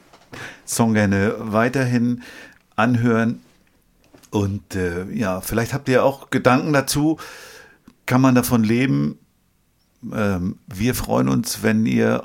Song 0.66 0.94
gerne 0.94 1.36
weiterhin 1.40 2.22
anhören. 2.76 3.42
Und 4.30 4.76
äh, 4.76 5.06
ja, 5.12 5.42
vielleicht 5.42 5.74
habt 5.74 5.90
ihr 5.90 6.04
auch 6.04 6.30
Gedanken 6.30 6.72
dazu. 6.72 7.18
Kann 8.06 8.22
man 8.22 8.36
davon 8.36 8.64
leben? 8.64 9.18
Ähm, 10.14 10.60
wir 10.68 10.94
freuen 10.94 11.30
uns, 11.30 11.64
wenn 11.64 11.86
ihr 11.88 12.24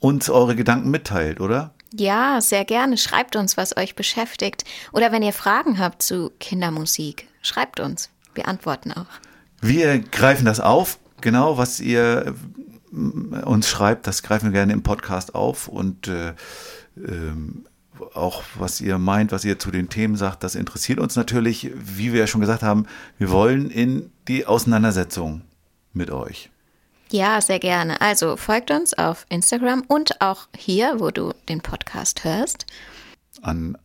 uns 0.00 0.30
eure 0.30 0.56
Gedanken 0.56 0.90
mitteilt, 0.90 1.40
oder? 1.40 1.74
Ja, 1.94 2.40
sehr 2.40 2.64
gerne. 2.64 2.96
Schreibt 2.96 3.36
uns, 3.36 3.56
was 3.56 3.76
euch 3.76 3.94
beschäftigt. 3.94 4.64
Oder 4.92 5.12
wenn 5.12 5.22
ihr 5.22 5.32
Fragen 5.32 5.78
habt 5.78 6.02
zu 6.02 6.30
Kindermusik, 6.40 7.28
schreibt 7.42 7.80
uns. 7.80 8.10
Wir 8.34 8.48
antworten 8.48 8.92
auch. 8.92 9.06
Wir 9.60 9.98
greifen 9.98 10.44
das 10.44 10.60
auf, 10.60 10.98
genau, 11.20 11.58
was 11.58 11.80
ihr 11.80 12.34
äh, 12.92 12.96
uns 13.44 13.68
schreibt, 13.68 14.06
das 14.06 14.22
greifen 14.22 14.46
wir 14.46 14.52
gerne 14.52 14.72
im 14.72 14.82
Podcast 14.82 15.34
auf 15.34 15.68
und 15.68 16.08
äh, 16.08 16.34
ähm, 16.96 17.66
auch 18.14 18.42
was 18.56 18.80
ihr 18.80 18.98
meint, 18.98 19.32
was 19.32 19.44
ihr 19.44 19.58
zu 19.58 19.70
den 19.70 19.88
Themen 19.88 20.16
sagt, 20.16 20.42
das 20.42 20.54
interessiert 20.54 20.98
uns 20.98 21.14
natürlich. 21.14 21.70
Wie 21.74 22.12
wir 22.12 22.20
ja 22.20 22.26
schon 22.26 22.40
gesagt 22.40 22.62
haben, 22.62 22.86
wir 23.18 23.30
wollen 23.30 23.70
in 23.70 24.10
die 24.28 24.46
Auseinandersetzung 24.46 25.42
mit 25.92 26.10
euch. 26.10 26.50
Ja, 27.12 27.42
sehr 27.42 27.58
gerne. 27.58 28.00
Also 28.00 28.38
folgt 28.38 28.70
uns 28.70 28.94
auf 28.94 29.26
Instagram 29.28 29.82
und 29.86 30.22
auch 30.22 30.48
hier, 30.56 30.94
wo 30.98 31.10
du 31.10 31.34
den 31.48 31.60
Podcast 31.60 32.24
hörst. 32.24 32.64
An 33.42 33.76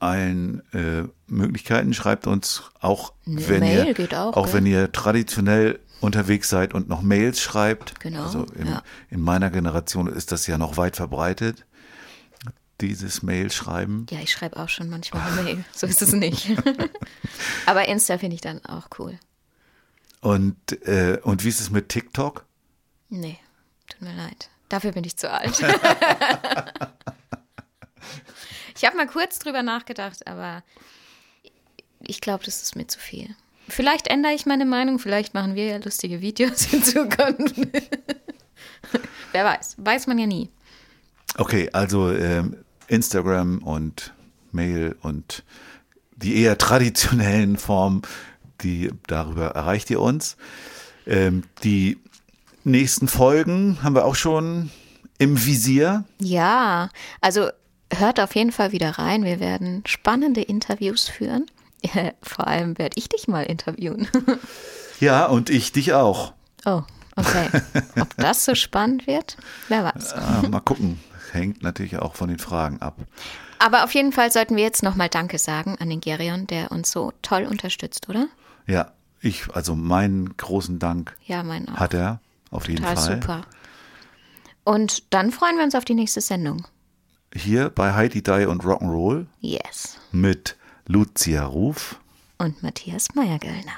allen 0.00 0.62
äh, 0.74 1.04
Möglichkeiten 1.26 1.94
schreibt 1.94 2.26
uns 2.26 2.64
auch, 2.80 3.14
Eine 3.26 3.48
wenn 3.48 3.60
Mail 3.60 3.86
ihr 3.86 3.94
geht 3.94 4.14
auch, 4.14 4.36
auch 4.36 4.52
wenn 4.52 4.66
ihr 4.66 4.92
traditionell 4.92 5.80
unterwegs 6.00 6.50
seid 6.50 6.74
und 6.74 6.86
noch 6.90 7.00
Mails 7.00 7.40
schreibt. 7.40 7.98
Genau, 8.00 8.24
Also 8.24 8.44
in, 8.58 8.66
ja. 8.66 8.82
in 9.08 9.22
meiner 9.22 9.50
Generation 9.50 10.06
ist 10.06 10.30
das 10.30 10.46
ja 10.46 10.58
noch 10.58 10.76
weit 10.76 10.96
verbreitet. 10.96 11.64
Dieses 12.82 13.22
Mail 13.22 13.50
schreiben. 13.50 14.04
Ja, 14.10 14.18
ich 14.20 14.30
schreibe 14.30 14.58
auch 14.58 14.68
schon 14.68 14.90
manchmal 14.90 15.22
eine 15.22 15.42
Mail. 15.42 15.64
So 15.72 15.86
ist 15.86 16.02
es 16.02 16.12
nicht. 16.12 16.50
Aber 17.66 17.88
Insta 17.88 18.18
finde 18.18 18.34
ich 18.34 18.42
dann 18.42 18.62
auch 18.66 18.88
cool. 18.98 19.18
Und, 20.20 20.56
äh, 20.86 21.18
und 21.22 21.44
wie 21.44 21.48
ist 21.48 21.60
es 21.60 21.70
mit 21.70 21.88
TikTok? 21.88 22.44
Nee, 23.08 23.38
tut 23.88 24.02
mir 24.02 24.14
leid. 24.14 24.50
Dafür 24.68 24.92
bin 24.92 25.04
ich 25.04 25.16
zu 25.16 25.30
alt. 25.30 25.58
ich 28.76 28.84
habe 28.84 28.96
mal 28.96 29.06
kurz 29.06 29.38
drüber 29.38 29.62
nachgedacht, 29.62 30.26
aber 30.26 30.62
ich 32.00 32.20
glaube, 32.20 32.44
das 32.44 32.62
ist 32.62 32.76
mir 32.76 32.86
zu 32.86 32.98
viel. 32.98 33.34
Vielleicht 33.68 34.08
ändere 34.08 34.32
ich 34.34 34.46
meine 34.46 34.64
Meinung, 34.66 34.98
vielleicht 34.98 35.34
machen 35.34 35.54
wir 35.54 35.66
ja 35.66 35.76
lustige 35.78 36.20
Videos 36.20 36.72
in 36.72 36.82
Zukunft. 36.82 37.56
Wer 39.32 39.44
weiß, 39.44 39.76
weiß 39.78 40.06
man 40.06 40.18
ja 40.18 40.26
nie. 40.26 40.50
Okay, 41.36 41.70
also 41.72 42.12
ähm, 42.12 42.56
Instagram 42.88 43.58
und 43.58 44.12
Mail 44.52 44.96
und 45.02 45.44
die 46.16 46.36
eher 46.36 46.58
traditionellen 46.58 47.56
Formen, 47.56 48.02
die 48.60 48.90
darüber 49.06 49.48
erreicht 49.48 49.90
ihr 49.90 50.00
uns. 50.00 50.36
Ähm, 51.06 51.42
die 51.64 51.98
nächsten 52.64 53.08
Folgen 53.08 53.78
haben 53.82 53.94
wir 53.94 54.04
auch 54.04 54.14
schon 54.14 54.70
im 55.18 55.44
Visier. 55.44 56.04
Ja, 56.20 56.88
also 57.20 57.48
hört 57.92 58.20
auf 58.20 58.34
jeden 58.34 58.52
Fall 58.52 58.72
wieder 58.72 58.90
rein. 58.98 59.24
Wir 59.24 59.40
werden 59.40 59.82
spannende 59.86 60.42
Interviews 60.42 61.08
führen. 61.08 61.46
Vor 62.22 62.46
allem 62.46 62.78
werde 62.78 62.96
ich 62.98 63.08
dich 63.08 63.28
mal 63.28 63.42
interviewen. 63.44 64.08
Ja, 65.00 65.26
und 65.26 65.50
ich 65.50 65.72
dich 65.72 65.92
auch. 65.92 66.32
Oh, 66.64 66.82
okay. 67.16 67.48
Ob 68.00 68.16
das 68.16 68.44
so 68.44 68.54
spannend 68.54 69.06
wird, 69.06 69.36
wer 69.68 69.84
weiß. 69.84 70.14
Ah, 70.14 70.42
mal 70.48 70.60
gucken. 70.60 71.00
Hängt 71.32 71.62
natürlich 71.62 71.98
auch 71.98 72.14
von 72.14 72.28
den 72.28 72.38
Fragen 72.38 72.80
ab. 72.80 72.96
Aber 73.58 73.84
auf 73.84 73.92
jeden 73.92 74.12
Fall 74.12 74.30
sollten 74.30 74.56
wir 74.56 74.62
jetzt 74.62 74.82
nochmal 74.82 75.08
Danke 75.08 75.38
sagen 75.38 75.76
an 75.80 75.90
den 75.90 76.00
Gerion, 76.00 76.46
der 76.46 76.70
uns 76.70 76.90
so 76.90 77.12
toll 77.22 77.44
unterstützt, 77.44 78.08
oder? 78.08 78.28
Ja, 78.66 78.92
ich, 79.20 79.44
also 79.52 79.74
meinen 79.74 80.36
großen 80.36 80.78
Dank 80.78 81.16
Ja, 81.26 81.42
mein 81.42 81.68
auch. 81.68 81.76
hat 81.76 81.92
er 81.94 82.20
auf 82.54 82.68
jeden 82.68 82.82
Total 82.82 82.96
Fall. 82.96 83.14
super. 83.20 83.42
Und 84.64 85.12
dann 85.12 85.30
freuen 85.30 85.56
wir 85.56 85.64
uns 85.64 85.74
auf 85.74 85.84
die 85.84 85.94
nächste 85.94 86.20
Sendung. 86.20 86.66
Hier 87.34 87.68
bei 87.70 87.92
Heidi 87.94 88.22
Die 88.22 88.46
und 88.46 88.62
Rock'n'Roll 88.62 89.26
Yes. 89.40 89.98
mit 90.12 90.56
Lucia 90.86 91.44
Ruf. 91.44 91.98
Und 92.38 92.62
Matthias 92.62 93.14
Meyer-Göllner. 93.14 93.72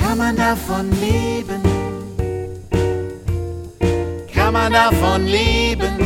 Kann 0.00 0.18
man 0.18 0.36
davon 0.36 0.90
leben? 1.00 1.62
Kann 4.34 4.52
man 4.52 4.72
davon 4.72 5.26
leben? 5.26 5.98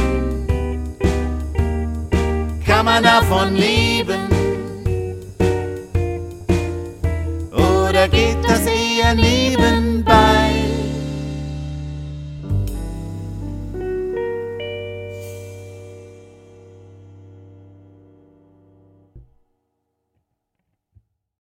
Kann 2.65 2.85
man 2.85 3.03
davon 3.03 3.55
leben? 3.55 4.26
geht 8.09 8.39
das 8.45 8.67
eher 8.67 9.15
nebenbei. 9.15 10.46